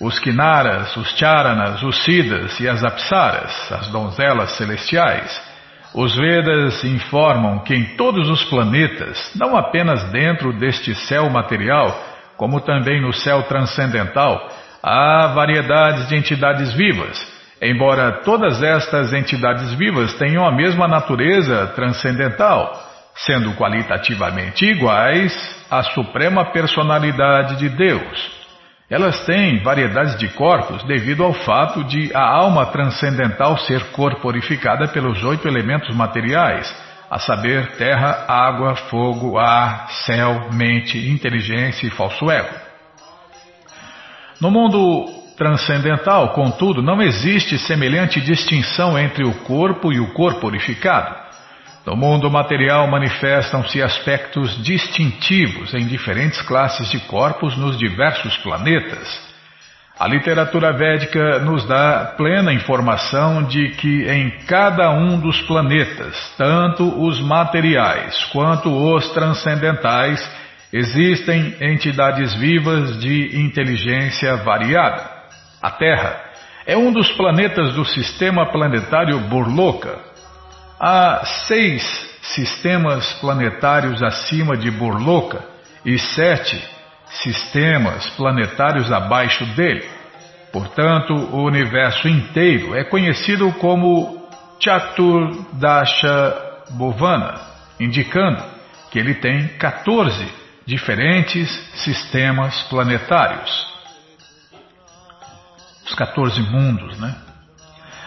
os 0.00 0.18
kinaras, 0.18 0.96
os 0.96 1.10
charanas, 1.18 1.82
os 1.82 2.02
siddhas 2.02 2.58
e 2.58 2.66
as 2.66 2.82
apsaras, 2.82 3.70
as 3.72 3.88
donzelas 3.88 4.52
celestiais. 4.52 5.38
Os 5.94 6.16
Vedas 6.16 6.82
informam 6.82 7.58
que 7.58 7.74
em 7.74 7.84
todos 7.96 8.30
os 8.30 8.42
planetas, 8.44 9.32
não 9.34 9.54
apenas 9.54 10.02
dentro 10.10 10.54
deste 10.54 10.94
céu 10.94 11.28
material, 11.28 11.94
como 12.38 12.58
também 12.62 13.02
no 13.02 13.12
céu 13.12 13.42
transcendental, 13.42 14.48
Há 14.88 15.32
variedades 15.34 16.06
de 16.06 16.14
entidades 16.14 16.72
vivas, 16.72 17.20
embora 17.60 18.20
todas 18.24 18.62
estas 18.62 19.12
entidades 19.12 19.74
vivas 19.74 20.14
tenham 20.14 20.46
a 20.46 20.52
mesma 20.52 20.86
natureza 20.86 21.66
transcendental, 21.74 22.72
sendo 23.16 23.52
qualitativamente 23.54 24.64
iguais 24.64 25.34
à 25.68 25.82
suprema 25.82 26.52
personalidade 26.52 27.56
de 27.56 27.68
Deus. 27.68 28.30
Elas 28.88 29.26
têm 29.26 29.60
variedades 29.60 30.16
de 30.20 30.28
corpos 30.28 30.84
devido 30.84 31.24
ao 31.24 31.32
fato 31.32 31.82
de 31.82 32.14
a 32.14 32.22
alma 32.22 32.66
transcendental 32.66 33.58
ser 33.58 33.86
corporificada 33.86 34.86
pelos 34.86 35.24
oito 35.24 35.48
elementos 35.48 35.92
materiais, 35.96 36.72
a 37.10 37.18
saber, 37.18 37.72
terra, 37.72 38.24
água, 38.28 38.76
fogo, 38.76 39.36
ar, 39.36 39.90
céu, 40.04 40.48
mente, 40.52 40.96
inteligência 41.10 41.88
e 41.88 41.90
falso 41.90 42.30
ego. 42.30 42.65
No 44.40 44.50
mundo 44.50 45.06
transcendental, 45.36 46.30
contudo, 46.30 46.82
não 46.82 47.00
existe 47.00 47.58
semelhante 47.58 48.20
distinção 48.20 48.98
entre 48.98 49.24
o 49.24 49.32
corpo 49.44 49.92
e 49.92 50.00
o 50.00 50.12
corporificado. 50.12 51.14
No 51.86 51.94
mundo 51.94 52.30
material 52.30 52.88
manifestam-se 52.88 53.80
aspectos 53.80 54.60
distintivos 54.62 55.72
em 55.72 55.86
diferentes 55.86 56.42
classes 56.42 56.90
de 56.90 56.98
corpos 57.00 57.56
nos 57.56 57.78
diversos 57.78 58.36
planetas. 58.38 59.26
A 59.98 60.06
literatura 60.06 60.72
védica 60.72 61.38
nos 61.38 61.64
dá 61.64 62.12
plena 62.18 62.52
informação 62.52 63.44
de 63.44 63.70
que 63.70 64.04
em 64.10 64.30
cada 64.46 64.90
um 64.90 65.18
dos 65.18 65.40
planetas, 65.42 66.34
tanto 66.36 66.84
os 67.02 67.18
materiais 67.20 68.24
quanto 68.26 68.68
os 68.68 69.08
transcendentais, 69.12 70.20
existem 70.72 71.56
entidades 71.60 72.34
vivas 72.34 72.98
de 72.98 73.38
inteligência 73.40 74.36
variada. 74.36 75.08
A 75.62 75.70
Terra 75.70 76.24
é 76.66 76.76
um 76.76 76.92
dos 76.92 77.10
planetas 77.12 77.74
do 77.74 77.84
sistema 77.84 78.50
planetário 78.50 79.18
Burloca. 79.20 79.98
Há 80.78 81.24
seis 81.46 81.82
sistemas 82.20 83.12
planetários 83.14 84.02
acima 84.02 84.56
de 84.56 84.70
Burloca 84.70 85.42
e 85.84 85.98
sete 85.98 86.62
sistemas 87.06 88.08
planetários 88.10 88.90
abaixo 88.90 89.44
dele. 89.54 89.84
Portanto, 90.52 91.14
o 91.14 91.44
universo 91.44 92.08
inteiro 92.08 92.74
é 92.74 92.82
conhecido 92.82 93.52
como 93.54 94.26
Chaturdasha 94.58 96.34
Bhovana, 96.70 97.40
indicando 97.78 98.42
que 98.90 98.98
ele 98.98 99.14
tem 99.14 99.48
14 99.58 100.45
diferentes 100.66 101.48
sistemas 101.74 102.62
planetários. 102.62 103.66
Os 105.86 105.94
14 105.94 106.40
mundos, 106.42 106.98
né? 106.98 107.14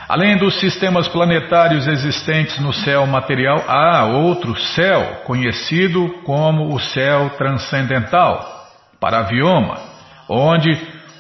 Além 0.09 0.37
dos 0.37 0.59
sistemas 0.59 1.07
planetários 1.07 1.87
existentes 1.87 2.59
no 2.59 2.73
céu 2.73 3.05
material, 3.05 3.63
há 3.67 4.05
outro 4.05 4.59
céu, 4.59 5.21
conhecido 5.23 6.09
como 6.25 6.73
o 6.73 6.79
céu 6.79 7.29
transcendental, 7.37 8.67
Paravioma, 8.99 9.79
onde 10.27 10.69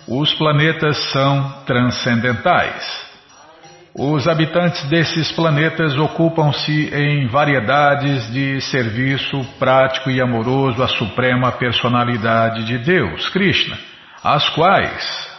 os 0.07 0.33
planetas 0.33 0.97
são 1.11 1.63
transcendentais. 1.65 3.08
Os 4.01 4.29
habitantes 4.29 4.81
desses 4.85 5.29
planetas 5.33 5.97
ocupam-se 5.97 6.89
em 6.95 7.27
variedades 7.27 8.31
de 8.31 8.61
serviço 8.61 9.43
prático 9.59 10.09
e 10.09 10.21
amoroso 10.21 10.81
à 10.81 10.87
suprema 10.87 11.51
personalidade 11.51 12.63
de 12.63 12.77
Deus, 12.77 13.27
Krishna, 13.27 13.77
as 14.23 14.47
quais 14.51 15.29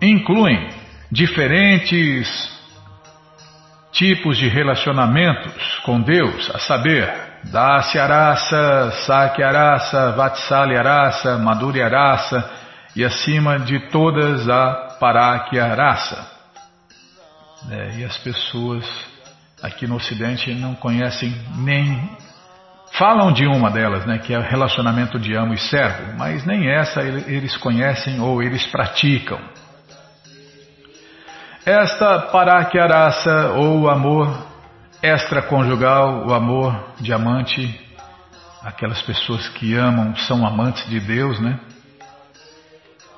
incluem 0.00 0.66
diferentes 1.12 2.26
tipos 3.92 4.38
de 4.38 4.48
relacionamentos 4.48 5.78
com 5.84 6.00
Deus, 6.00 6.50
a 6.54 6.58
saber, 6.58 7.12
Dasya 7.52 8.02
Arasa, 8.02 8.92
Sakya 9.04 9.46
Arasa, 9.46 10.12
Vatsalya 10.12 10.78
Arasa, 10.78 11.36
Madhurya 11.36 11.84
Arasa 11.84 12.50
e 12.96 13.04
acima 13.04 13.58
de 13.58 13.78
todas 13.90 14.48
a 14.48 14.85
Parakya 14.98 15.74
Rasa. 15.74 16.26
É, 17.70 17.98
e 17.98 18.04
as 18.04 18.16
pessoas 18.18 18.84
aqui 19.62 19.86
no 19.86 19.96
Ocidente 19.96 20.52
não 20.54 20.74
conhecem 20.74 21.34
nem. 21.56 22.16
Falam 22.92 23.32
de 23.32 23.46
uma 23.46 23.70
delas, 23.70 24.06
né, 24.06 24.18
que 24.18 24.32
é 24.32 24.38
o 24.38 24.42
relacionamento 24.42 25.18
de 25.18 25.34
amo 25.34 25.52
e 25.52 25.58
servo, 25.58 26.16
mas 26.16 26.46
nem 26.46 26.70
essa 26.70 27.02
eles 27.02 27.56
conhecem 27.56 28.20
ou 28.20 28.42
eles 28.42 28.66
praticam. 28.66 29.38
Esta 31.64 32.20
Parakyarasa 32.20 33.50
ou 33.56 33.90
amor 33.90 34.46
extraconjugal, 35.02 36.26
o 36.26 36.32
amor 36.32 36.94
de 37.00 37.12
amante, 37.12 37.80
aquelas 38.62 39.02
pessoas 39.02 39.48
que 39.48 39.74
amam, 39.74 40.14
são 40.16 40.46
amantes 40.46 40.88
de 40.88 41.00
Deus, 41.00 41.40
né? 41.40 41.58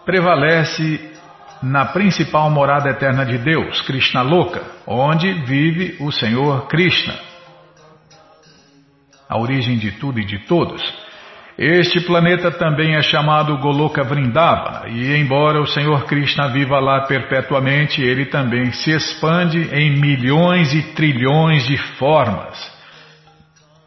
Prevalece 0.04 1.17
na 1.62 1.86
principal 1.86 2.50
morada 2.50 2.90
eterna 2.90 3.24
de 3.24 3.38
Deus, 3.38 3.80
Krishna 3.82 4.22
Loka, 4.22 4.62
onde 4.86 5.32
vive 5.44 5.96
o 6.00 6.10
Senhor 6.12 6.66
Krishna, 6.68 7.14
a 9.28 9.38
origem 9.38 9.76
de 9.76 9.92
tudo 9.92 10.20
e 10.20 10.24
de 10.24 10.38
todos. 10.46 10.82
Este 11.58 12.00
planeta 12.02 12.52
também 12.52 12.94
é 12.94 13.02
chamado 13.02 13.58
Goloka 13.58 14.04
Vrindavana, 14.04 14.88
e 14.88 15.16
embora 15.16 15.60
o 15.60 15.66
Senhor 15.66 16.04
Krishna 16.04 16.48
viva 16.48 16.78
lá 16.78 17.00
perpetuamente, 17.00 18.00
ele 18.00 18.26
também 18.26 18.70
se 18.70 18.92
expande 18.92 19.68
em 19.72 19.98
milhões 19.98 20.72
e 20.72 20.94
trilhões 20.94 21.66
de 21.66 21.76
formas. 21.98 22.56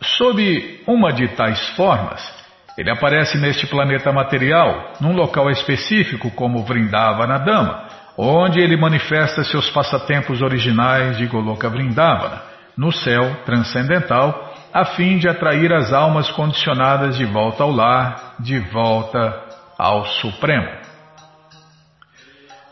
Sob 0.02 0.82
uma 0.86 1.14
de 1.14 1.30
tais 1.30 1.70
formas, 1.70 2.41
ele 2.78 2.90
aparece 2.90 3.38
neste 3.38 3.68
planeta 3.68 4.12
material, 4.12 4.94
num 5.02 5.14
local 5.14 5.50
específico 5.50 6.32
como 6.32 6.64
Vrindavana 6.64 7.40
Dama, 7.40 7.88
onde 8.18 8.60
ele 8.60 8.78
manifesta 8.78 9.44
seus 9.44 9.70
passatempos 9.70 10.42
originais 10.42 11.18
de 11.18 11.28
Goloka 11.28 11.70
Vrindavana, 11.70 12.42
no 12.78 12.92
céu 12.92 13.44
transcendental, 13.46 14.54
a 14.74 14.86
fim 14.86 15.18
de 15.18 15.28
atrair 15.28 15.74
as 15.74 15.92
almas 15.92 16.32
condicionadas 16.32 17.18
de 17.18 17.26
volta 17.26 17.64
ao 17.64 17.72
lar, 17.72 18.36
de 18.40 18.58
volta 18.60 19.44
ao 19.78 20.06
Supremo. 20.06 20.82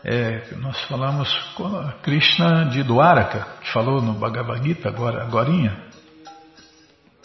É, 0.02 0.54
nós 0.56 0.80
falamos 0.84 1.30
com 1.54 1.70
Krishna 2.02 2.64
de 2.70 2.82
Dwaraka, 2.82 3.46
que 3.60 3.70
falou 3.70 4.00
no 4.00 4.14
Bhagavad 4.14 4.62
Gita 4.62 4.88
agora, 4.88 5.22
agorinha. 5.22 5.76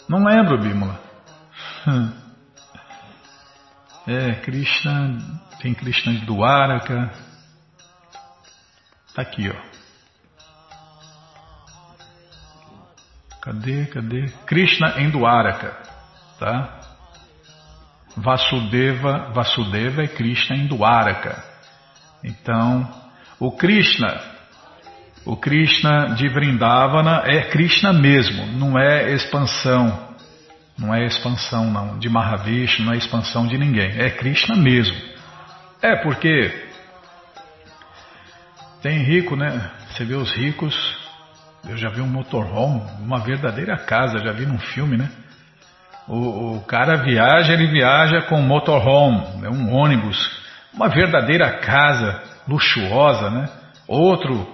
Não 0.09 0.25
lembro, 0.25 0.59
Bímola. 0.59 0.99
É, 4.07 4.35
Krishna, 4.35 5.17
tem 5.59 5.73
Krishna 5.73 6.13
de 6.13 6.27
Dwaraka. 6.27 7.11
Tá 9.15 9.23
aqui, 9.23 9.49
ó. 9.49 9.55
Cadê, 13.41 13.87
cadê? 13.87 14.25
Krishna 14.45 15.01
em 15.01 15.09
Dwaraka, 15.09 15.75
tá? 16.37 16.79
Vasudeva, 18.15 19.31
Vasudeva 19.33 20.03
é 20.03 20.07
Krishna 20.07 20.55
em 20.55 20.67
Dwaraka. 20.67 21.43
Então, 22.23 22.87
o 23.39 23.51
Krishna, 23.51 24.21
o 25.25 25.35
Krishna 25.35 26.13
de 26.15 26.27
Vrindavana 26.29 27.23
é 27.25 27.49
Krishna 27.49 27.91
mesmo, 27.91 28.45
não 28.45 28.77
é 28.77 29.13
expansão 29.13 30.14
não 30.77 30.93
é 30.93 31.05
expansão 31.05 31.71
não, 31.71 31.97
de 31.97 32.09
Mahavishnu, 32.09 32.85
não 32.85 32.93
é 32.93 32.97
expansão 32.97 33.47
de 33.47 33.57
ninguém. 33.57 33.97
É 33.97 34.09
Krishna 34.09 34.55
mesmo. 34.55 34.95
É 35.81 35.95
porque 35.95 36.65
tem 38.81 38.99
rico, 38.99 39.35
né? 39.35 39.71
Você 39.89 40.03
vê 40.03 40.15
os 40.15 40.31
ricos. 40.35 40.75
Eu 41.67 41.77
já 41.77 41.89
vi 41.89 42.01
um 42.01 42.07
motorhome, 42.07 42.81
uma 42.99 43.19
verdadeira 43.19 43.75
casa, 43.77 44.19
já 44.19 44.31
vi 44.31 44.45
num 44.45 44.59
filme, 44.59 44.97
né? 44.97 45.09
O, 46.07 46.57
o 46.57 46.61
cara 46.61 46.97
viaja, 46.97 47.53
ele 47.53 47.65
viaja 47.65 48.21
com 48.23 48.39
um 48.39 48.45
motorhome, 48.45 49.43
é 49.43 49.49
um 49.49 49.73
ônibus, 49.73 50.17
uma 50.71 50.87
verdadeira 50.87 51.57
casa 51.59 52.21
luxuosa, 52.47 53.31
né? 53.31 53.49
Outro 53.87 54.47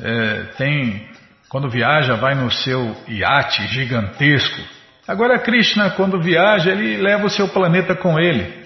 é, 0.00 0.44
tem, 0.56 1.06
quando 1.50 1.68
viaja, 1.68 2.14
vai 2.14 2.34
no 2.34 2.50
seu 2.50 2.96
iate 3.06 3.66
gigantesco, 3.66 4.62
Agora 5.06 5.38
Krishna, 5.38 5.90
quando 5.90 6.20
viaja, 6.20 6.70
ele 6.70 6.96
leva 6.96 7.26
o 7.26 7.30
seu 7.30 7.46
planeta 7.48 7.94
com 7.94 8.18
ele. 8.18 8.64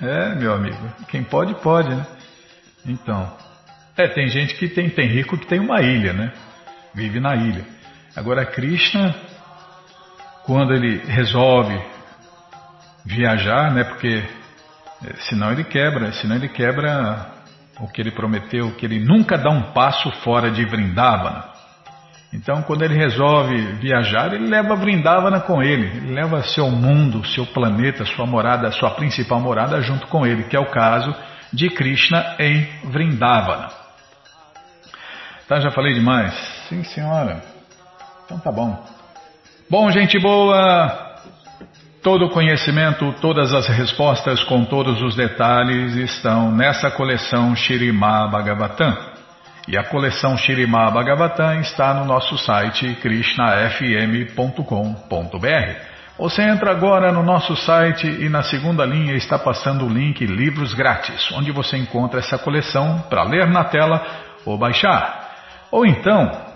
É, 0.00 0.34
meu 0.34 0.54
amigo, 0.54 0.78
quem 1.08 1.22
pode, 1.22 1.54
pode, 1.56 1.94
né? 1.94 2.06
Então, 2.86 3.30
é, 3.94 4.08
tem 4.08 4.28
gente 4.28 4.54
que 4.54 4.68
tem, 4.68 4.88
tem 4.88 5.06
rico 5.06 5.36
que 5.36 5.46
tem 5.46 5.60
uma 5.60 5.82
ilha, 5.82 6.14
né? 6.14 6.32
Vive 6.94 7.20
na 7.20 7.36
ilha. 7.36 7.64
Agora 8.16 8.46
Krishna, 8.46 9.14
quando 10.44 10.72
ele 10.72 10.96
resolve 11.06 11.78
viajar, 13.04 13.70
né? 13.74 13.84
Porque 13.84 14.24
é, 15.04 15.14
senão 15.28 15.52
ele 15.52 15.64
quebra, 15.64 16.10
senão 16.12 16.36
ele 16.36 16.48
quebra 16.48 17.32
o 17.78 17.88
que 17.88 18.00
ele 18.00 18.10
prometeu, 18.10 18.74
que 18.76 18.86
ele 18.86 18.98
nunca 18.98 19.36
dá 19.36 19.50
um 19.50 19.72
passo 19.72 20.10
fora 20.22 20.50
de 20.50 20.64
Vrindavana. 20.64 21.49
Então, 22.32 22.62
quando 22.62 22.82
ele 22.82 22.94
resolve 22.94 23.56
viajar, 23.80 24.32
ele 24.32 24.46
leva 24.46 24.76
Vrindavana 24.76 25.40
com 25.40 25.60
ele, 25.60 25.86
ele 25.86 26.14
leva 26.14 26.42
seu 26.42 26.70
mundo, 26.70 27.24
seu 27.26 27.44
planeta, 27.44 28.04
sua 28.04 28.24
morada, 28.24 28.70
sua 28.70 28.90
principal 28.92 29.40
morada 29.40 29.80
junto 29.82 30.06
com 30.06 30.24
ele, 30.24 30.44
que 30.44 30.56
é 30.56 30.60
o 30.60 30.70
caso 30.70 31.12
de 31.52 31.68
Krishna 31.70 32.36
em 32.38 32.68
Vrindavana. 32.84 33.68
Tá, 35.48 35.58
já 35.58 35.72
falei 35.72 35.92
demais? 35.94 36.32
Sim, 36.68 36.84
senhora. 36.84 37.42
Então 38.24 38.38
tá 38.38 38.52
bom. 38.52 38.80
Bom, 39.68 39.90
gente 39.90 40.16
boa, 40.20 41.16
todo 42.00 42.26
o 42.26 42.30
conhecimento, 42.30 43.12
todas 43.20 43.52
as 43.52 43.66
respostas 43.66 44.44
com 44.44 44.64
todos 44.64 45.02
os 45.02 45.16
detalhes 45.16 45.96
estão 45.96 46.52
nessa 46.52 46.92
coleção 46.92 47.56
Shirimá 47.56 48.28
Bhagavatam. 48.28 49.09
E 49.70 49.78
a 49.78 49.84
coleção 49.84 50.36
Shirimá 50.36 50.90
Bhagavatam 50.90 51.60
está 51.60 51.94
no 51.94 52.04
nosso 52.04 52.36
site 52.36 52.96
krishnafm.com.br. 52.96 55.76
Você 56.18 56.42
entra 56.42 56.72
agora 56.72 57.12
no 57.12 57.22
nosso 57.22 57.54
site 57.54 58.04
e 58.04 58.28
na 58.28 58.42
segunda 58.42 58.84
linha 58.84 59.14
está 59.14 59.38
passando 59.38 59.86
o 59.86 59.88
link 59.88 60.26
Livros 60.26 60.74
Grátis, 60.74 61.30
onde 61.34 61.52
você 61.52 61.76
encontra 61.76 62.18
essa 62.18 62.36
coleção 62.36 63.04
para 63.08 63.22
ler 63.22 63.46
na 63.46 63.62
tela 63.62 64.04
ou 64.44 64.58
baixar. 64.58 65.36
Ou 65.70 65.86
então, 65.86 66.49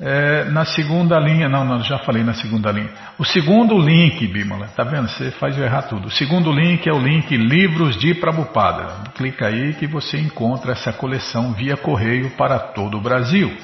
É, 0.00 0.44
na 0.50 0.64
segunda 0.64 1.18
linha, 1.20 1.48
não, 1.48 1.64
não, 1.64 1.80
já 1.80 1.98
falei 1.98 2.24
na 2.24 2.34
segunda 2.34 2.72
linha. 2.72 2.90
O 3.16 3.24
segundo 3.24 3.78
link, 3.78 4.26
Bimala, 4.26 4.66
tá 4.68 4.82
vendo? 4.82 5.08
Você 5.08 5.30
faz 5.32 5.56
eu 5.56 5.64
errar 5.64 5.82
tudo. 5.82 6.08
O 6.08 6.10
segundo 6.10 6.50
link 6.50 6.88
é 6.88 6.92
o 6.92 6.98
link 6.98 7.36
Livros 7.36 7.96
de 7.96 8.12
Prabhupada. 8.14 9.10
Clica 9.14 9.46
aí 9.46 9.72
que 9.74 9.86
você 9.86 10.18
encontra 10.18 10.72
essa 10.72 10.92
coleção 10.92 11.52
via 11.52 11.76
correio 11.76 12.30
para 12.30 12.58
todo 12.58 12.98
o 12.98 13.00
Brasil. 13.00 13.56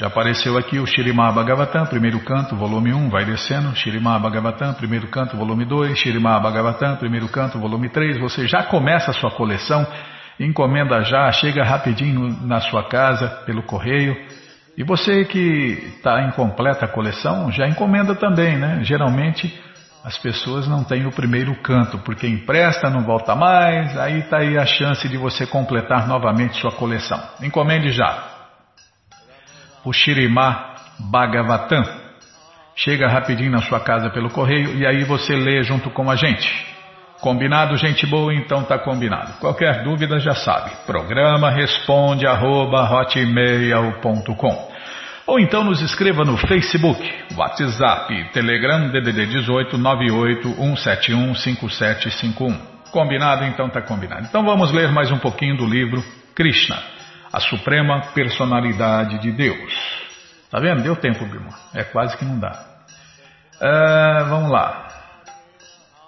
Já 0.00 0.08
apareceu 0.08 0.56
aqui 0.56 0.78
o 0.78 0.86
Shirimá 0.86 1.30
Bhagavatam, 1.30 1.86
primeiro 1.86 2.18
canto, 2.20 2.56
volume 2.56 2.92
1, 2.92 3.10
vai 3.10 3.24
descendo. 3.24 3.76
Shirimá 3.76 4.18
Bhagavatam, 4.18 4.74
primeiro 4.74 5.06
canto, 5.08 5.36
volume 5.36 5.64
2. 5.64 5.96
Shirimá 5.96 6.40
Bhagavatam, 6.40 6.96
primeiro 6.96 7.28
canto, 7.28 7.60
volume 7.60 7.88
3. 7.90 8.18
Você 8.18 8.48
já 8.48 8.64
começa 8.64 9.10
a 9.10 9.14
sua 9.14 9.30
coleção, 9.30 9.86
encomenda 10.38 11.02
já, 11.02 11.30
chega 11.30 11.62
rapidinho 11.62 12.28
na 12.42 12.60
sua 12.60 12.88
casa 12.88 13.28
pelo 13.44 13.62
correio. 13.62 14.16
E 14.80 14.82
você 14.82 15.26
que 15.26 15.92
está 15.96 16.22
incompleta 16.22 16.86
a 16.86 16.88
coleção, 16.88 17.52
já 17.52 17.68
encomenda 17.68 18.14
também, 18.14 18.56
né? 18.56 18.78
Geralmente 18.82 19.52
as 20.02 20.16
pessoas 20.16 20.66
não 20.66 20.82
têm 20.82 21.04
o 21.04 21.12
primeiro 21.12 21.54
canto, 21.56 21.98
porque 21.98 22.26
empresta, 22.26 22.88
não 22.88 23.02
volta 23.02 23.34
mais, 23.34 23.94
aí 23.98 24.20
está 24.20 24.38
aí 24.38 24.56
a 24.56 24.64
chance 24.64 25.06
de 25.06 25.18
você 25.18 25.46
completar 25.46 26.08
novamente 26.08 26.58
sua 26.58 26.72
coleção. 26.72 27.22
Encomende 27.42 27.90
já. 27.90 28.24
O 29.84 29.92
Shirimá 29.92 30.76
Bhagavatam. 30.98 31.84
Chega 32.74 33.06
rapidinho 33.06 33.50
na 33.50 33.60
sua 33.60 33.80
casa 33.80 34.08
pelo 34.08 34.30
correio 34.30 34.78
e 34.78 34.86
aí 34.86 35.04
você 35.04 35.36
lê 35.36 35.62
junto 35.62 35.90
com 35.90 36.10
a 36.10 36.16
gente. 36.16 36.50
Combinado, 37.20 37.76
gente 37.76 38.06
boa? 38.06 38.32
Então 38.32 38.64
tá 38.64 38.78
combinado. 38.78 39.34
Qualquer 39.40 39.84
dúvida 39.84 40.18
já 40.18 40.34
sabe. 40.36 40.70
Programa 40.86 41.50
responde 41.50 42.26
arroba 42.26 42.90
hotmail.com 42.90 44.69
ou 45.30 45.38
então 45.38 45.62
nos 45.62 45.80
escreva 45.80 46.24
no 46.24 46.36
Facebook, 46.36 47.00
WhatsApp, 47.36 48.32
Telegram 48.32 48.88
DDD 48.90 49.26
18 49.26 49.78
98 49.78 50.54
171 50.56 51.34
5751. 51.36 52.58
Combinado? 52.90 53.44
Então 53.44 53.70
tá 53.70 53.80
combinado. 53.80 54.26
Então 54.26 54.44
vamos 54.44 54.72
ler 54.72 54.90
mais 54.90 55.12
um 55.12 55.18
pouquinho 55.18 55.56
do 55.56 55.64
livro 55.64 56.02
Krishna, 56.34 56.82
a 57.32 57.38
Suprema 57.38 58.08
Personalidade 58.12 59.20
de 59.20 59.30
Deus. 59.30 59.72
Tá 60.50 60.58
vendo? 60.58 60.82
Deu 60.82 60.96
tempo, 60.96 61.24
Bima. 61.24 61.54
É 61.74 61.84
quase 61.84 62.16
que 62.16 62.24
não 62.24 62.36
dá. 62.36 62.64
Uh, 63.54 64.28
vamos 64.28 64.50
lá. 64.50 64.88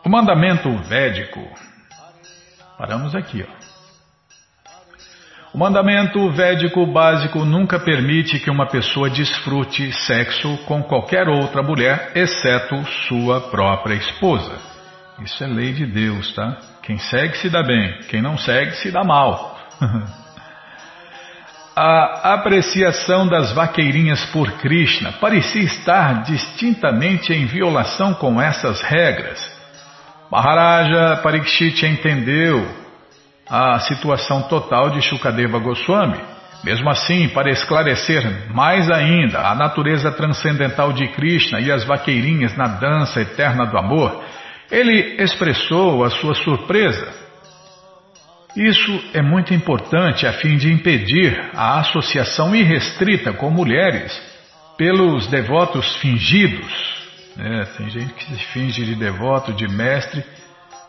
O 0.04 0.08
mandamento 0.08 0.68
védico. 0.78 1.48
Paramos 2.76 3.14
aqui, 3.14 3.46
ó. 3.48 3.61
O 5.54 5.58
mandamento 5.58 6.30
védico 6.30 6.86
básico 6.86 7.44
nunca 7.44 7.78
permite 7.78 8.38
que 8.38 8.50
uma 8.50 8.66
pessoa 8.66 9.10
desfrute 9.10 9.92
sexo 9.92 10.56
com 10.64 10.82
qualquer 10.82 11.28
outra 11.28 11.62
mulher, 11.62 12.12
exceto 12.14 12.82
sua 13.06 13.38
própria 13.38 13.94
esposa. 13.94 14.56
Isso 15.22 15.44
é 15.44 15.46
lei 15.46 15.74
de 15.74 15.84
Deus, 15.84 16.34
tá? 16.34 16.56
Quem 16.82 16.96
segue 16.96 17.36
se 17.36 17.50
dá 17.50 17.62
bem, 17.62 17.98
quem 18.08 18.22
não 18.22 18.38
segue 18.38 18.76
se 18.76 18.90
dá 18.90 19.04
mal. 19.04 19.58
A 21.74 22.34
apreciação 22.34 23.26
das 23.26 23.52
vaqueirinhas 23.52 24.22
por 24.26 24.50
Krishna 24.58 25.12
parecia 25.12 25.62
estar 25.62 26.22
distintamente 26.22 27.32
em 27.32 27.46
violação 27.46 28.12
com 28.12 28.40
essas 28.40 28.82
regras. 28.82 29.40
Maharaja 30.30 31.16
Parikshit 31.22 31.86
entendeu 31.86 32.81
a 33.54 33.78
situação 33.80 34.44
total 34.44 34.88
de 34.88 35.02
Shukadeva 35.02 35.58
Goswami. 35.58 36.18
Mesmo 36.64 36.88
assim, 36.88 37.28
para 37.28 37.50
esclarecer 37.50 38.50
mais 38.50 38.90
ainda 38.90 39.40
a 39.40 39.54
natureza 39.54 40.10
transcendental 40.10 40.90
de 40.90 41.06
Krishna 41.08 41.60
e 41.60 41.70
as 41.70 41.84
vaqueirinhas 41.84 42.56
na 42.56 42.66
dança 42.66 43.20
eterna 43.20 43.66
do 43.66 43.76
amor, 43.76 44.24
ele 44.70 45.22
expressou 45.22 46.02
a 46.02 46.08
sua 46.08 46.34
surpresa. 46.34 47.12
Isso 48.56 49.04
é 49.12 49.20
muito 49.20 49.52
importante 49.52 50.26
a 50.26 50.32
fim 50.32 50.56
de 50.56 50.72
impedir 50.72 51.50
a 51.54 51.78
associação 51.80 52.56
irrestrita 52.56 53.34
com 53.34 53.50
mulheres 53.50 54.18
pelos 54.78 55.26
devotos 55.26 55.96
fingidos. 55.96 56.72
É, 57.38 57.64
tem 57.76 57.90
gente 57.90 58.14
que 58.14 58.24
se 58.24 58.44
finge 58.46 58.82
de 58.82 58.94
devoto, 58.94 59.52
de 59.52 59.68
mestre, 59.68 60.24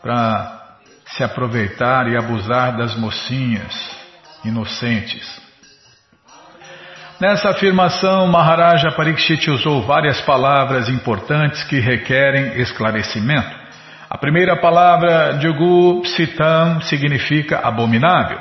para 0.00 0.63
se 1.06 1.22
aproveitar 1.22 2.08
e 2.08 2.16
abusar 2.16 2.76
das 2.76 2.96
mocinhas 2.96 3.74
inocentes. 4.44 5.42
Nessa 7.20 7.50
afirmação, 7.50 8.26
Maharaja 8.26 8.90
Parikshit 8.90 9.48
usou 9.50 9.82
várias 9.82 10.20
palavras 10.22 10.88
importantes 10.88 11.62
que 11.64 11.78
requerem 11.78 12.60
esclarecimento. 12.60 13.64
A 14.10 14.18
primeira 14.18 14.56
palavra, 14.60 15.38
Jugu 15.40 16.02
Psitam, 16.02 16.80
significa 16.82 17.60
abominável. 17.60 18.38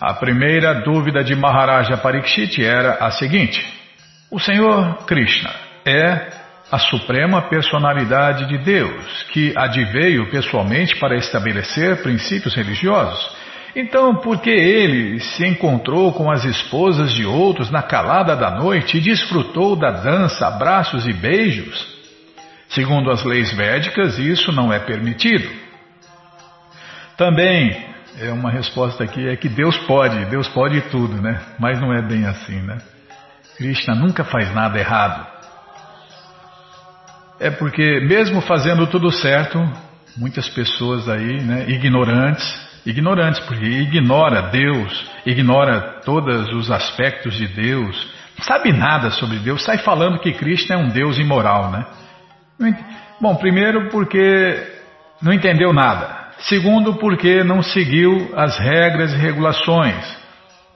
A 0.00 0.14
primeira 0.14 0.80
dúvida 0.82 1.22
de 1.22 1.34
Maharaja 1.34 1.96
Parikshit 1.96 2.64
era 2.64 3.04
a 3.04 3.10
seguinte: 3.10 3.60
O 4.30 4.38
Senhor 4.38 5.04
Krishna 5.04 5.50
é 5.84 6.39
a 6.70 6.78
suprema 6.78 7.42
personalidade 7.42 8.46
de 8.46 8.58
Deus, 8.58 9.24
que 9.32 9.52
adveio 9.56 10.30
pessoalmente 10.30 10.96
para 10.96 11.16
estabelecer 11.16 12.02
princípios 12.02 12.54
religiosos. 12.54 13.36
Então, 13.74 14.16
por 14.16 14.40
que 14.40 14.50
ele 14.50 15.20
se 15.20 15.46
encontrou 15.46 16.12
com 16.12 16.30
as 16.30 16.44
esposas 16.44 17.12
de 17.12 17.24
outros 17.24 17.70
na 17.70 17.82
calada 17.82 18.36
da 18.36 18.50
noite 18.50 18.98
e 18.98 19.00
desfrutou 19.00 19.76
da 19.76 19.90
dança, 19.90 20.46
abraços 20.46 21.06
e 21.06 21.12
beijos? 21.12 21.88
Segundo 22.68 23.10
as 23.10 23.24
leis 23.24 23.52
védicas, 23.52 24.18
isso 24.18 24.52
não 24.52 24.72
é 24.72 24.78
permitido. 24.78 25.48
Também, 27.16 27.84
é 28.20 28.30
uma 28.30 28.50
resposta 28.50 29.04
aqui, 29.04 29.28
é 29.28 29.36
que 29.36 29.48
Deus 29.48 29.76
pode, 29.78 30.24
Deus 30.26 30.48
pode 30.48 30.80
tudo, 30.82 31.20
né? 31.20 31.40
Mas 31.58 31.80
não 31.80 31.92
é 31.92 32.00
bem 32.00 32.26
assim, 32.26 32.60
né? 32.62 32.78
Krishna 33.56 33.94
nunca 33.94 34.24
faz 34.24 34.52
nada 34.54 34.78
errado. 34.78 35.29
É 37.40 37.50
porque, 37.50 38.00
mesmo 38.00 38.42
fazendo 38.42 38.86
tudo 38.86 39.10
certo, 39.10 39.58
muitas 40.14 40.46
pessoas 40.50 41.08
aí, 41.08 41.40
né, 41.40 41.64
ignorantes, 41.68 42.44
ignorantes, 42.84 43.40
porque 43.40 43.64
ignora 43.64 44.42
Deus, 44.50 45.10
ignora 45.24 46.00
todos 46.04 46.52
os 46.52 46.70
aspectos 46.70 47.34
de 47.34 47.48
Deus, 47.48 48.12
sabe 48.42 48.72
nada 48.72 49.10
sobre 49.10 49.38
Deus, 49.38 49.64
sai 49.64 49.78
falando 49.78 50.18
que 50.18 50.32
Cristo 50.32 50.70
é 50.74 50.76
um 50.76 50.88
Deus 50.88 51.18
imoral, 51.18 51.70
né? 51.70 51.86
Bom, 53.18 53.34
primeiro 53.36 53.88
porque 53.88 54.62
não 55.22 55.32
entendeu 55.32 55.72
nada. 55.72 56.20
Segundo, 56.40 56.96
porque 56.96 57.42
não 57.42 57.62
seguiu 57.62 58.32
as 58.36 58.58
regras 58.58 59.14
e 59.14 59.16
regulações. 59.16 60.18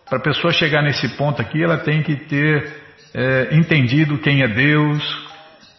Para 0.08 0.18
a 0.18 0.22
pessoa 0.22 0.52
chegar 0.52 0.82
nesse 0.82 1.08
ponto 1.16 1.42
aqui, 1.42 1.62
ela 1.62 1.76
tem 1.78 2.02
que 2.02 2.16
ter 2.16 2.72
é, 3.14 3.48
entendido 3.52 4.18
quem 4.18 4.42
é 4.42 4.48
Deus, 4.48 5.24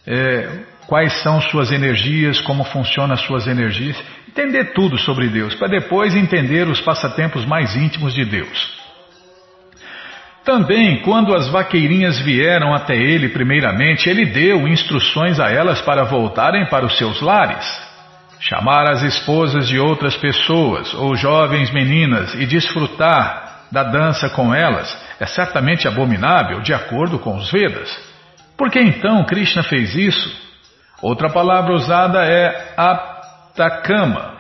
é, 0.08 0.75
quais 0.88 1.22
são 1.22 1.42
suas 1.42 1.72
energias, 1.72 2.40
como 2.42 2.64
funcionam 2.64 3.14
as 3.14 3.22
suas 3.22 3.48
energias, 3.48 4.02
entender 4.28 4.74
tudo 4.74 4.98
sobre 4.98 5.28
Deus, 5.28 5.56
para 5.56 5.68
depois 5.68 6.16
entender 6.16 6.68
os 6.68 6.82
passatempos 6.82 7.46
mais 7.46 7.76
íntimos 7.76 8.14
de 8.14 8.26
Deus. 8.26 8.86
Também, 10.44 11.02
quando 11.02 11.34
as 11.34 11.48
vaqueirinhas 11.48 12.20
vieram 12.20 12.72
até 12.74 12.96
ele 12.96 13.30
primeiramente, 13.30 14.08
ele 14.08 14.28
deu 14.28 14.68
instruções 14.68 15.40
a 15.40 15.50
elas 15.50 15.82
para 15.82 16.04
voltarem 16.04 16.68
para 16.68 16.86
os 16.86 16.98
seus 16.98 17.20
lares. 17.20 17.66
Chamar 18.40 18.92
as 18.92 19.02
esposas 19.02 19.68
de 19.68 19.80
outras 19.80 20.16
pessoas 20.16 20.94
ou 20.94 21.16
jovens 21.16 21.72
meninas 21.72 22.36
e 22.36 22.46
desfrutar 22.46 23.66
da 23.72 23.84
dança 23.84 24.30
com 24.30 24.54
elas 24.54 24.96
é 25.20 25.26
certamente 25.26 25.88
abominável 25.88 26.62
de 26.62 26.74
acordo 26.74 27.18
com 27.18 27.36
os 27.38 27.52
Vedas. 27.52 27.90
Por 28.56 28.70
que 28.70 28.80
então 28.80 29.26
Krishna 29.26 29.64
fez 29.64 29.96
isso? 29.96 30.45
Outra 31.02 31.30
palavra 31.30 31.74
usada 31.74 32.24
é 32.24 32.74
aptakama. 32.78 34.36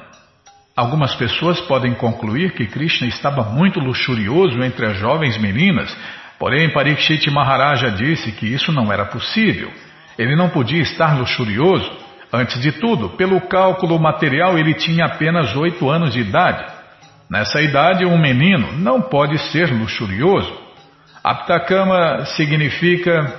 Algumas 0.75 1.15
pessoas 1.15 1.59
podem 1.61 1.93
concluir 1.93 2.51
que 2.53 2.65
Krishna 2.65 3.07
estava 3.07 3.43
muito 3.43 3.79
luxurioso 3.79 4.61
entre 4.61 4.85
as 4.85 4.97
jovens 4.97 5.37
meninas, 5.37 5.95
porém 6.37 6.71
Parikshit 6.73 7.29
Maharaja 7.29 7.91
disse 7.91 8.31
que 8.33 8.45
isso 8.45 8.71
não 8.71 8.91
era 8.91 9.05
possível. 9.05 9.71
Ele 10.17 10.35
não 10.35 10.49
podia 10.49 10.81
estar 10.81 11.17
luxurioso. 11.17 11.89
Antes 12.31 12.61
de 12.61 12.73
tudo, 12.73 13.11
pelo 13.11 13.39
cálculo 13.41 13.97
material, 13.99 14.57
ele 14.57 14.73
tinha 14.73 15.05
apenas 15.05 15.55
oito 15.55 15.89
anos 15.89 16.13
de 16.13 16.19
idade. 16.19 16.65
Nessa 17.29 17.61
idade, 17.61 18.05
um 18.05 18.17
menino 18.17 18.73
não 18.73 19.01
pode 19.01 19.37
ser 19.51 19.71
luxurioso. 19.71 20.53
Aptakama 21.23 22.25
significa 22.25 23.33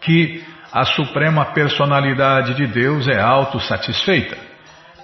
que 0.00 0.42
a 0.72 0.84
suprema 0.84 1.46
personalidade 1.46 2.54
de 2.54 2.66
Deus 2.66 3.08
é 3.08 3.20
autossatisfeita. 3.20 4.36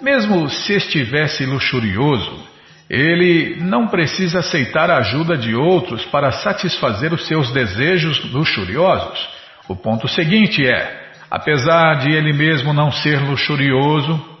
Mesmo 0.01 0.47
se 0.49 0.73
estivesse 0.73 1.45
luxurioso, 1.45 2.47
Ele 2.89 3.57
não 3.59 3.87
precisa 3.87 4.39
aceitar 4.39 4.89
a 4.89 4.99
ajuda 4.99 5.35
de 5.35 5.53
outros 5.53 6.05
para 6.05 6.31
satisfazer 6.31 7.13
os 7.13 7.27
seus 7.27 7.51
desejos 7.51 8.31
luxuriosos. 8.31 9.27
O 9.67 9.75
ponto 9.75 10.07
seguinte 10.07 10.65
é: 10.65 11.11
apesar 11.29 11.95
de 11.95 12.13
ele 12.13 12.31
mesmo 12.31 12.73
não 12.73 12.89
ser 12.89 13.19
luxurioso, 13.19 14.37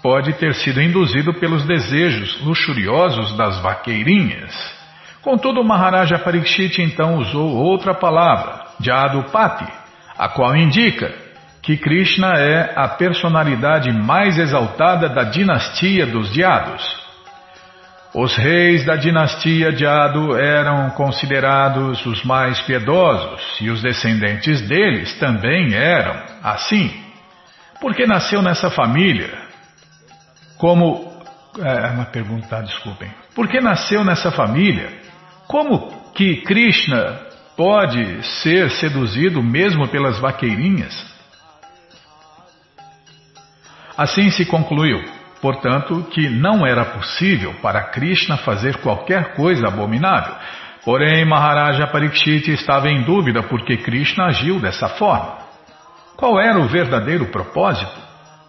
pode 0.00 0.32
ter 0.34 0.54
sido 0.54 0.80
induzido 0.80 1.34
pelos 1.34 1.64
desejos 1.64 2.40
luxuriosos 2.42 3.36
das 3.36 3.58
vaqueirinhas. 3.60 4.54
Contudo, 5.20 5.64
Maharaja 5.64 6.18
Parikshit 6.18 6.80
então 6.82 7.16
usou 7.16 7.48
outra 7.56 7.94
palavra, 7.94 8.66
Jadupati, 8.80 9.81
a 10.16 10.28
qual 10.28 10.56
indica 10.56 11.12
que 11.62 11.76
Krishna 11.76 12.34
é 12.38 12.72
a 12.74 12.88
personalidade 12.88 13.92
mais 13.92 14.36
exaltada 14.36 15.08
da 15.08 15.22
dinastia 15.22 16.06
dos 16.06 16.32
Diados. 16.32 16.82
Os 18.14 18.36
reis 18.36 18.84
da 18.84 18.94
dinastia 18.94 19.70
Jadu 19.74 20.36
eram 20.36 20.90
considerados 20.90 22.04
os 22.04 22.22
mais 22.24 22.60
piedosos 22.60 23.40
e 23.60 23.70
os 23.70 23.80
descendentes 23.80 24.60
deles 24.68 25.18
também 25.18 25.72
eram 25.72 26.20
assim. 26.42 26.92
Porque 27.80 28.06
nasceu 28.06 28.42
nessa 28.42 28.70
família, 28.70 29.30
como. 30.58 31.10
É 31.58 31.86
uma 31.88 32.06
pergunta, 32.06 32.62
desculpem. 32.62 33.10
Porque 33.34 33.60
nasceu 33.60 34.04
nessa 34.04 34.30
família, 34.30 34.88
como 35.46 36.12
que 36.14 36.42
Krishna 36.42 37.31
pode 37.62 38.24
ser 38.42 38.68
seduzido 38.72 39.40
mesmo 39.40 39.86
pelas 39.86 40.18
vaqueirinhas? 40.18 40.92
Assim 43.96 44.30
se 44.30 44.44
concluiu. 44.44 45.00
Portanto, 45.40 46.02
que 46.10 46.28
não 46.28 46.66
era 46.66 46.84
possível 46.84 47.54
para 47.62 47.84
Krishna 47.84 48.36
fazer 48.36 48.78
qualquer 48.78 49.36
coisa 49.36 49.68
abominável. 49.68 50.34
Porém, 50.84 51.24
Maharaja 51.24 51.86
Parikshit 51.86 52.50
estava 52.50 52.88
em 52.88 53.04
dúvida 53.04 53.44
porque 53.44 53.76
Krishna 53.76 54.26
agiu 54.26 54.58
dessa 54.58 54.88
forma. 54.88 55.38
Qual 56.16 56.40
era 56.40 56.58
o 56.58 56.66
verdadeiro 56.66 57.26
propósito? 57.26 57.96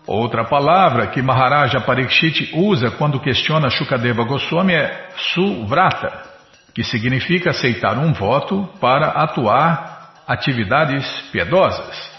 Outra 0.07 0.43
palavra 0.43 1.05
que 1.05 1.21
Maharaja 1.21 1.79
Parikshit 1.81 2.49
usa 2.55 2.89
quando 2.89 3.19
questiona 3.19 3.69
Shukadeva 3.69 4.23
Goswami 4.23 4.73
é 4.73 5.09
suvrata, 5.35 6.32
que 6.73 6.83
significa 6.83 7.51
aceitar 7.51 7.97
um 7.97 8.13
voto 8.13 8.67
para 8.79 9.07
atuar 9.07 10.23
atividades 10.27 11.05
piedosas. 11.31 12.11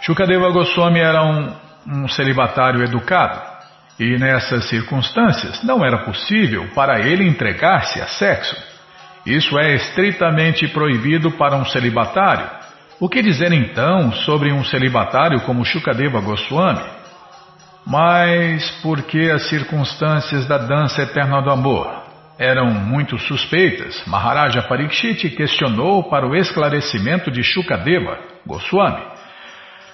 Shukadeva 0.00 0.50
Goswami 0.50 1.00
era 1.00 1.22
um 1.22 1.70
um 1.86 2.08
celibatário 2.08 2.82
educado, 2.82 3.40
e 3.98 4.16
nessas 4.18 4.68
circunstâncias 4.68 5.62
não 5.62 5.84
era 5.84 5.98
possível 6.04 6.68
para 6.74 7.00
ele 7.00 7.26
entregar-se 7.26 8.00
a 8.00 8.06
sexo. 8.06 8.56
Isso 9.26 9.58
é 9.58 9.74
estritamente 9.74 10.66
proibido 10.68 11.30
para 11.32 11.56
um 11.56 11.64
celibatário. 11.64 12.48
O 12.98 13.08
que 13.08 13.22
dizer 13.22 13.52
então 13.52 14.12
sobre 14.12 14.52
um 14.52 14.64
celibatário 14.64 15.40
como 15.42 15.64
Shukadeva 15.64 16.20
Goswami? 16.20 16.84
Mas 17.86 18.70
por 18.82 19.02
que 19.02 19.30
as 19.30 19.48
circunstâncias 19.48 20.46
da 20.46 20.58
dança 20.58 21.02
eterna 21.02 21.42
do 21.42 21.50
amor 21.50 21.99
eram 22.40 22.70
muito 22.70 23.18
suspeitas, 23.18 24.02
Maharaja 24.06 24.62
Parikshit 24.62 25.28
questionou 25.28 26.04
para 26.04 26.26
o 26.26 26.34
esclarecimento 26.34 27.30
de 27.30 27.42
Shukadeva 27.42 28.18
Goswami. 28.46 29.04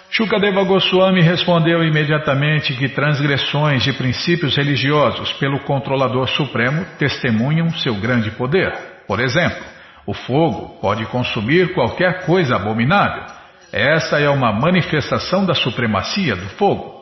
Shukadeva 0.08 0.62
Goswami 0.62 1.22
respondeu 1.22 1.82
imediatamente 1.82 2.72
que 2.74 2.88
transgressões 2.88 3.82
de 3.82 3.92
princípios 3.92 4.56
religiosos 4.56 5.32
pelo 5.32 5.58
controlador 5.64 6.28
supremo 6.28 6.86
testemunham 7.00 7.68
seu 7.70 7.96
grande 7.96 8.30
poder. 8.30 8.72
Por 9.08 9.18
exemplo, 9.18 9.64
o 10.06 10.14
fogo 10.14 10.78
pode 10.80 11.04
consumir 11.06 11.74
qualquer 11.74 12.24
coisa 12.26 12.54
abominável. 12.54 13.24
Essa 13.72 14.20
é 14.20 14.30
uma 14.30 14.52
manifestação 14.52 15.44
da 15.44 15.52
supremacia 15.52 16.36
do 16.36 16.48
fogo. 16.50 17.00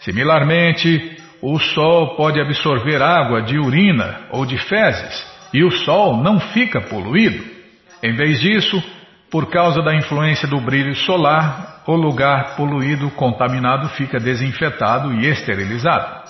Similarmente, 0.00 1.18
o 1.40 1.58
sol 1.58 2.16
pode 2.16 2.40
absorver 2.40 3.00
água 3.00 3.42
de 3.42 3.58
urina 3.58 4.20
ou 4.30 4.44
de 4.44 4.58
fezes 4.58 5.26
e 5.52 5.64
o 5.64 5.70
sol 5.70 6.16
não 6.22 6.40
fica 6.40 6.80
poluído. 6.80 7.44
Em 8.02 8.14
vez 8.14 8.40
disso, 8.40 8.82
por 9.30 9.50
causa 9.50 9.82
da 9.82 9.94
influência 9.94 10.48
do 10.48 10.60
brilho 10.60 10.94
solar, 10.94 11.82
o 11.86 11.94
lugar 11.94 12.56
poluído, 12.56 13.10
contaminado, 13.10 13.88
fica 13.90 14.18
desinfetado 14.18 15.12
e 15.14 15.26
esterilizado. 15.26 16.28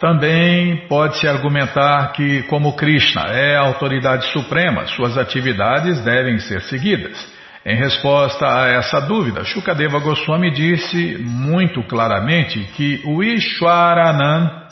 Também 0.00 0.88
pode-se 0.88 1.28
argumentar 1.28 2.12
que, 2.12 2.42
como 2.44 2.74
Krishna 2.74 3.22
é 3.28 3.56
a 3.56 3.60
autoridade 3.60 4.26
suprema, 4.32 4.86
suas 4.86 5.16
atividades 5.16 6.02
devem 6.02 6.38
ser 6.38 6.60
seguidas. 6.62 7.16
Em 7.64 7.76
resposta 7.76 8.44
a 8.44 8.68
essa 8.70 9.00
dúvida, 9.00 9.44
Shukadeva 9.44 10.00
Goswami 10.00 10.50
disse 10.50 11.16
muito 11.18 11.80
claramente 11.84 12.58
que 12.74 13.00
o 13.06 13.22
Ishwaranan, 13.22 14.66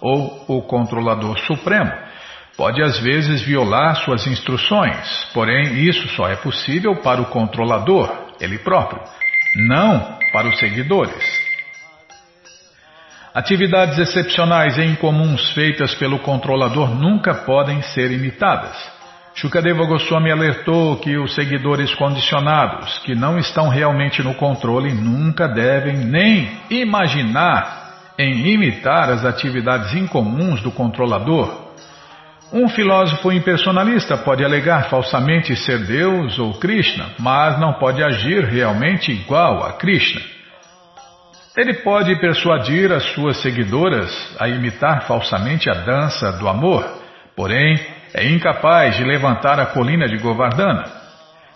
ou 0.00 0.46
o 0.48 0.62
controlador 0.62 1.38
supremo, 1.40 1.92
pode 2.56 2.82
às 2.82 2.98
vezes 2.98 3.42
violar 3.42 3.96
suas 3.96 4.26
instruções, 4.26 5.28
porém 5.34 5.86
isso 5.86 6.08
só 6.16 6.28
é 6.28 6.36
possível 6.36 6.96
para 6.96 7.20
o 7.20 7.26
controlador, 7.26 8.10
ele 8.40 8.58
próprio, 8.58 9.02
não 9.56 10.18
para 10.32 10.48
os 10.48 10.58
seguidores. 10.58 11.50
Atividades 13.34 13.98
excepcionais 13.98 14.78
e 14.78 14.84
incomuns 14.84 15.50
feitas 15.52 15.94
pelo 15.94 16.18
controlador 16.20 16.94
nunca 16.94 17.34
podem 17.34 17.82
ser 17.82 18.10
imitadas. 18.10 18.99
Shukadeva 19.34 19.84
Goswami 19.86 20.30
alertou 20.30 20.96
que 20.96 21.16
os 21.16 21.34
seguidores 21.34 21.94
condicionados, 21.94 22.98
que 23.00 23.14
não 23.14 23.38
estão 23.38 23.68
realmente 23.68 24.22
no 24.22 24.34
controle, 24.34 24.92
nunca 24.92 25.46
devem 25.46 25.96
nem 25.96 26.50
imaginar 26.68 28.12
em 28.18 28.46
imitar 28.52 29.08
as 29.10 29.24
atividades 29.24 29.94
incomuns 29.94 30.60
do 30.60 30.70
controlador, 30.70 31.70
um 32.52 32.68
filósofo 32.68 33.30
impersonalista 33.30 34.16
pode 34.18 34.44
alegar 34.44 34.90
falsamente 34.90 35.54
ser 35.54 35.86
Deus 35.86 36.36
ou 36.36 36.54
Krishna, 36.54 37.10
mas 37.18 37.60
não 37.60 37.74
pode 37.74 38.02
agir 38.02 38.44
realmente 38.44 39.12
igual 39.12 39.64
a 39.64 39.74
Krishna. 39.74 40.20
Ele 41.56 41.74
pode 41.74 42.18
persuadir 42.20 42.90
as 42.90 43.04
suas 43.14 43.36
seguidoras 43.36 44.36
a 44.40 44.48
imitar 44.48 45.06
falsamente 45.06 45.70
a 45.70 45.74
dança 45.74 46.32
do 46.32 46.48
amor, 46.48 46.84
porém 47.36 47.78
é 48.14 48.28
incapaz 48.28 48.96
de 48.96 49.04
levantar 49.04 49.60
a 49.60 49.66
colina 49.66 50.06
de 50.06 50.16
Govardhana. 50.18 50.84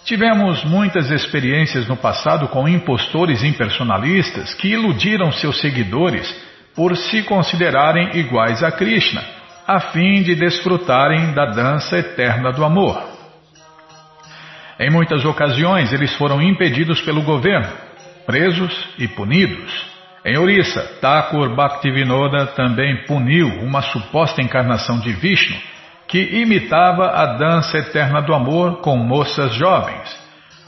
Tivemos 0.04 0.64
muitas 0.64 1.10
experiências 1.10 1.88
no 1.88 1.96
passado 1.96 2.48
com 2.48 2.68
impostores 2.68 3.42
impersonalistas 3.42 4.54
que 4.54 4.68
iludiram 4.68 5.32
seus 5.32 5.60
seguidores 5.60 6.28
por 6.74 6.96
se 6.96 7.22
considerarem 7.22 8.18
iguais 8.18 8.62
a 8.62 8.70
Krishna 8.70 9.22
a 9.66 9.80
fim 9.80 10.22
de 10.22 10.34
desfrutarem 10.34 11.32
da 11.32 11.46
dança 11.46 11.96
eterna 11.96 12.52
do 12.52 12.64
amor. 12.64 13.02
Em 14.78 14.90
muitas 14.90 15.24
ocasiões, 15.24 15.92
eles 15.92 16.14
foram 16.16 16.42
impedidos 16.42 17.00
pelo 17.00 17.22
governo, 17.22 17.72
presos 18.26 18.88
e 18.98 19.08
punidos. 19.08 19.86
Em 20.22 20.36
Orissa, 20.36 20.82
Thakur 21.00 21.54
Bhaktivinoda 21.54 22.46
também 22.48 23.04
puniu 23.06 23.48
uma 23.62 23.80
suposta 23.80 24.42
encarnação 24.42 25.00
de 25.00 25.12
Vishnu 25.12 25.56
que 26.14 26.42
imitava 26.42 27.08
a 27.08 27.26
dança 27.34 27.76
eterna 27.76 28.22
do 28.22 28.32
amor 28.32 28.80
com 28.82 28.96
moças 28.96 29.52
jovens. 29.56 30.16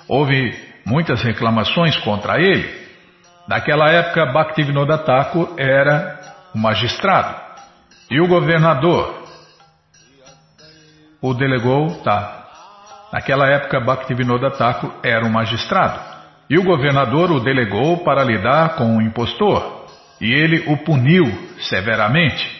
Houve 0.09 0.53
muitas 0.85 1.23
reclamações 1.23 1.97
contra 1.99 2.41
ele. 2.41 2.69
Naquela 3.47 3.89
época, 3.89 4.27
Bhaktivinoda 4.27 4.99
Thakur 4.99 5.55
era 5.57 6.19
um 6.53 6.59
magistrado. 6.59 7.37
E 8.11 8.21
o 8.21 8.27
governador 8.27 9.23
o 11.23 11.33
delegou, 11.33 11.95
tá. 12.03 12.49
Naquela 13.13 13.47
época, 13.47 13.79
Bhaktivinoda 13.79 14.51
Thakur 14.51 14.95
era 15.01 15.25
um 15.25 15.31
magistrado. 15.31 16.01
E 16.51 16.59
o 16.59 16.65
governador 16.65 17.31
o 17.31 17.39
delegou 17.39 17.99
para 17.99 18.25
lidar 18.25 18.75
com 18.75 18.97
o 18.97 19.01
impostor. 19.01 19.87
E 20.21 20.29
ele 20.29 20.65
o 20.67 20.79
puniu 20.79 21.25
severamente. 21.61 22.56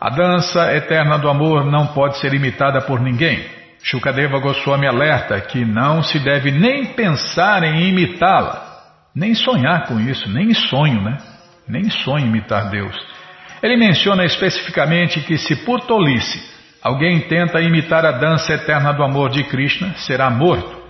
A 0.00 0.10
dança 0.10 0.74
eterna 0.74 1.18
do 1.18 1.28
amor 1.28 1.64
não 1.64 1.88
pode 1.88 2.18
ser 2.18 2.34
imitada 2.34 2.82
por 2.82 3.00
ninguém. 3.00 3.44
Shukadeva 3.82 4.38
Goswami 4.40 4.86
alerta 4.86 5.40
que 5.40 5.64
não 5.64 6.02
se 6.02 6.18
deve 6.18 6.50
nem 6.50 6.86
pensar 6.86 7.62
em 7.62 7.88
imitá-la, 7.88 8.82
nem 9.14 9.34
sonhar 9.34 9.86
com 9.86 9.98
isso, 10.00 10.28
nem 10.30 10.52
sonho, 10.52 11.00
né? 11.02 11.16
Nem 11.68 11.88
sonho 11.88 12.26
imitar 12.26 12.68
Deus. 12.68 12.94
Ele 13.62 13.76
menciona 13.76 14.24
especificamente 14.24 15.20
que 15.20 15.38
se 15.38 15.64
por 15.64 15.80
tolice 15.82 16.42
alguém 16.82 17.20
tenta 17.20 17.60
imitar 17.60 18.04
a 18.04 18.12
dança 18.12 18.52
eterna 18.52 18.92
do 18.92 19.02
amor 19.02 19.30
de 19.30 19.44
Krishna, 19.44 19.94
será 19.96 20.28
morto. 20.30 20.84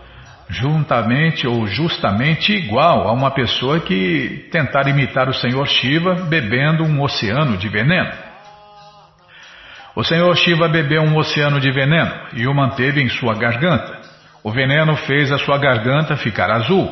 juntamente 0.48 1.46
ou 1.46 1.66
justamente 1.66 2.52
igual 2.52 3.08
a 3.08 3.12
uma 3.12 3.30
pessoa 3.30 3.80
que 3.80 4.48
tentar 4.50 4.86
imitar 4.86 5.28
o 5.28 5.34
Senhor 5.34 5.66
Shiva 5.66 6.14
bebendo 6.14 6.84
um 6.84 7.02
oceano 7.02 7.56
de 7.56 7.68
veneno. 7.68 8.12
O 9.96 10.04
Senhor 10.04 10.36
Shiva 10.36 10.68
bebeu 10.68 11.00
um 11.00 11.16
oceano 11.16 11.58
de 11.58 11.70
veneno 11.72 12.12
e 12.34 12.46
o 12.46 12.54
manteve 12.54 13.00
em 13.00 13.08
sua 13.08 13.34
garganta. 13.34 13.98
O 14.44 14.52
veneno 14.52 14.94
fez 14.94 15.32
a 15.32 15.38
sua 15.38 15.56
garganta 15.56 16.16
ficar 16.16 16.50
azul 16.50 16.86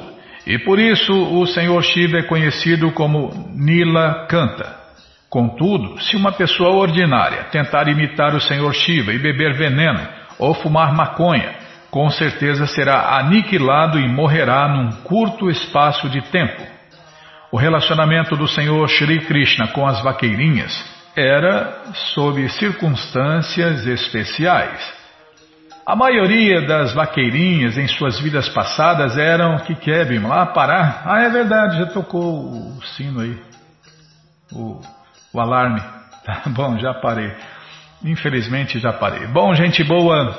e 0.46 0.58
por 0.58 0.78
isso 0.78 1.12
o 1.12 1.46
Senhor 1.46 1.82
Shiva 1.82 2.20
é 2.20 2.22
conhecido 2.22 2.90
como 2.92 3.30
Nila 3.54 4.26
Canta. 4.26 4.74
Contudo, 5.28 6.00
se 6.00 6.16
uma 6.16 6.32
pessoa 6.32 6.70
ordinária 6.70 7.44
tentar 7.52 7.88
imitar 7.88 8.34
o 8.34 8.40
Senhor 8.40 8.72
Shiva 8.72 9.12
e 9.12 9.18
beber 9.18 9.52
veneno 9.52 10.00
ou 10.38 10.54
fumar 10.54 10.94
maconha, 10.94 11.56
com 11.90 12.08
certeza 12.08 12.66
será 12.66 13.18
aniquilado 13.18 13.98
e 13.98 14.08
morrerá 14.08 14.66
num 14.66 14.90
curto 15.02 15.50
espaço 15.50 16.08
de 16.08 16.22
tempo. 16.30 16.62
O 17.52 17.58
relacionamento 17.58 18.34
do 18.34 18.48
Senhor 18.48 18.88
Shri 18.88 19.26
Krishna 19.26 19.68
com 19.68 19.86
as 19.86 20.02
vaqueirinhas 20.02 20.93
era 21.16 21.92
sob 22.14 22.48
circunstâncias 22.50 23.86
especiais. 23.86 24.92
A 25.86 25.94
maioria 25.94 26.62
das 26.62 26.94
vaqueirinhas 26.94 27.76
em 27.76 27.86
suas 27.86 28.18
vidas 28.18 28.48
passadas 28.48 29.18
eram 29.18 29.58
que 29.58 29.74
quebem 29.74 30.18
lá 30.20 30.46
parar. 30.46 31.02
Ah, 31.04 31.22
é 31.22 31.28
verdade, 31.28 31.78
já 31.78 31.86
tocou 31.86 32.50
o 32.50 32.82
sino 32.96 33.20
aí, 33.20 33.38
o, 34.52 34.80
o 35.32 35.40
alarme. 35.40 35.80
Tá 36.24 36.40
bom, 36.46 36.78
já 36.78 36.94
parei. 36.94 37.30
Infelizmente 38.02 38.78
já 38.78 38.94
parei. 38.94 39.26
Bom, 39.26 39.52
gente 39.52 39.84
boa. 39.84 40.34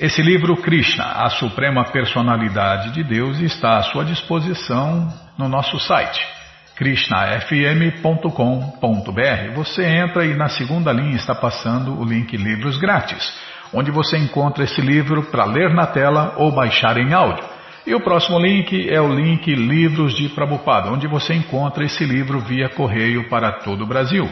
Esse 0.00 0.20
livro 0.20 0.56
Krishna, 0.56 1.04
a 1.04 1.30
Suprema 1.30 1.84
Personalidade 1.84 2.90
de 2.90 3.04
Deus, 3.04 3.38
está 3.38 3.76
à 3.76 3.84
sua 3.84 4.04
disposição 4.04 5.12
no 5.38 5.48
nosso 5.48 5.78
site 5.78 6.37
krishnafm.com.br. 6.78 9.54
Você 9.56 9.84
entra 9.84 10.24
e 10.24 10.34
na 10.34 10.48
segunda 10.48 10.92
linha 10.92 11.16
está 11.16 11.34
passando 11.34 12.00
o 12.00 12.04
link 12.04 12.36
Livros 12.36 12.78
Grátis, 12.78 13.34
onde 13.74 13.90
você 13.90 14.16
encontra 14.16 14.64
esse 14.64 14.80
livro 14.80 15.24
para 15.24 15.44
ler 15.44 15.74
na 15.74 15.86
tela 15.86 16.34
ou 16.36 16.52
baixar 16.52 16.96
em 16.96 17.12
áudio. 17.12 17.44
E 17.86 17.94
o 17.94 18.00
próximo 18.00 18.38
link 18.38 18.88
é 18.88 19.00
o 19.00 19.12
link 19.12 19.52
Livros 19.54 20.14
de 20.14 20.28
Prabhupada, 20.28 20.90
onde 20.90 21.08
você 21.08 21.34
encontra 21.34 21.84
esse 21.84 22.04
livro 22.04 22.40
via 22.40 22.68
correio 22.68 23.28
para 23.28 23.60
todo 23.60 23.82
o 23.82 23.86
Brasil. 23.86 24.28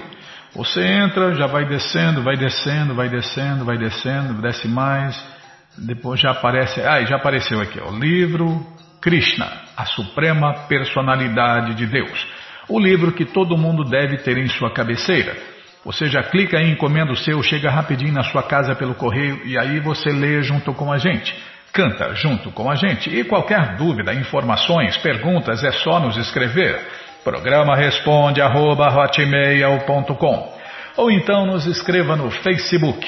Você 0.55 0.83
entra, 0.83 1.35
já 1.35 1.47
vai 1.47 1.67
descendo, 1.67 2.23
vai 2.23 2.37
descendo, 2.37 2.95
vai 2.95 3.09
descendo, 3.09 3.65
vai 3.65 3.77
descendo, 3.77 4.41
desce 4.41 4.69
mais 4.69 5.37
depois 5.79 6.21
já 6.21 6.31
aparece, 6.31 6.81
ah, 6.81 7.05
já 7.05 7.17
apareceu 7.17 7.61
aqui, 7.61 7.81
o 7.81 7.99
livro 7.99 8.67
Krishna, 9.01 9.47
a 9.77 9.85
suprema 9.85 10.67
personalidade 10.69 11.75
de 11.75 11.87
Deus. 11.87 12.27
O 12.69 12.79
livro 12.79 13.13
que 13.13 13.25
todo 13.25 13.57
mundo 13.57 13.85
deve 13.85 14.19
ter 14.19 14.37
em 14.39 14.49
sua 14.49 14.71
cabeceira. 14.71 15.37
Você 15.85 16.07
já 16.07 16.23
clica 16.23 16.61
em 16.61 16.73
encomenda 16.73 17.13
o 17.13 17.17
seu, 17.17 17.41
chega 17.43 17.71
rapidinho 17.71 18.13
na 18.13 18.25
sua 18.25 18.43
casa 18.43 18.75
pelo 18.75 18.95
correio 18.95 19.41
e 19.45 19.57
aí 19.57 19.79
você 19.79 20.11
lê 20.11 20.43
junto 20.43 20.75
com 20.75 20.93
a 20.93 20.99
gente. 20.99 21.35
Canta 21.73 22.15
junto 22.15 22.51
com 22.51 22.71
a 22.71 22.75
gente. 22.75 23.09
E 23.09 23.23
qualquer 23.23 23.77
dúvida, 23.77 24.13
informações, 24.13 24.97
perguntas, 24.97 25.63
é 25.63 25.71
só 25.71 26.01
nos 26.01 26.17
escrever. 26.17 26.81
Programa 27.23 27.77
responde 27.77 28.41
arroba, 28.41 28.89
ou 30.97 31.11
então 31.11 31.47
nos 31.47 31.67
escreva 31.67 32.17
no 32.17 32.31
Facebook 32.31 33.07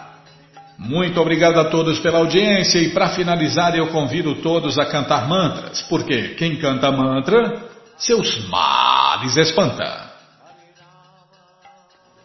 Muito 0.79 1.19
obrigado 1.19 1.59
a 1.59 1.65
todos 1.65 1.99
pela 1.99 2.19
audiência 2.19 2.79
e 2.79 2.91
para 2.91 3.09
finalizar 3.09 3.75
eu 3.75 3.87
convido 3.87 4.35
todos 4.35 4.79
a 4.79 4.85
cantar 4.85 5.27
mantras, 5.27 5.81
porque 5.81 6.35
quem 6.35 6.55
canta 6.55 6.89
mantra, 6.89 7.63
seus 7.97 8.47
males 8.47 9.35
espanta. 9.35 10.07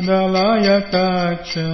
Dalayatacha 0.07 1.70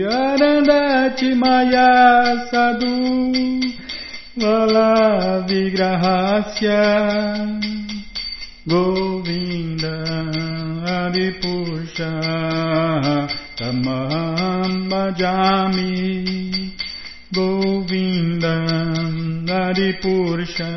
Arandati 0.01 1.29
maya 4.39 4.39
sadhu 4.39 4.41
Vala 4.41 5.43
vigrahasya 5.47 6.81
Govinda 8.67 9.95
Adipusha 10.85 12.11
tamam 13.55 14.89
bhajami 14.89 16.73
Govindam 17.33 19.45
Adipurusha 19.47 20.71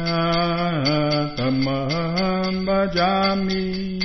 tamam 1.36 2.64
bhajami 2.66 4.00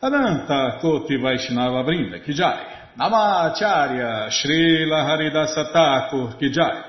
Ananta 0.00 0.78
Koti 0.80 1.16
Vaishnava 1.16 1.82
Brinda 1.82 2.20
Kijai, 2.20 2.94
Namacharya 2.96 4.30
Srila 4.30 5.02
Haridasa 5.04 5.72
Thakur 5.72 6.36
Kijai, 6.38 6.84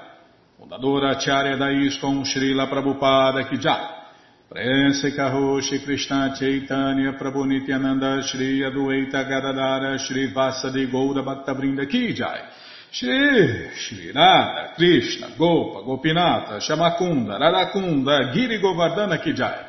fundadora 0.56 1.16
Acharya 1.18 1.58
da 1.58 1.70
Srila 1.70 2.68
Prabhupada 2.70 3.48
Kijai, 3.50 3.98
Prense 4.48 5.16
Karoshi 5.16 5.84
Krishna 5.84 6.36
Chaitanya 6.38 7.14
Prabhu 7.14 7.48
Nityananda 7.48 8.22
Shri 8.22 8.62
Adueita 8.62 9.24
Gadadara 9.28 9.98
Shri 9.98 10.32
Vasadi 10.32 10.86
Goura 10.88 11.24
Bhakta 11.24 11.56
Brinda 11.56 11.88
Kijai, 11.88 12.46
Shri 12.92 13.72
Shri 13.74 14.12
Radha 14.12 14.74
Krishna 14.76 15.30
Gopa 15.36 15.82
Gopinata 15.82 16.60
Shamakunda 16.60 17.40
Radakunda 17.40 18.32
Giri 18.32 18.60
Govardhana 18.62 19.18
Kijai, 19.18 19.69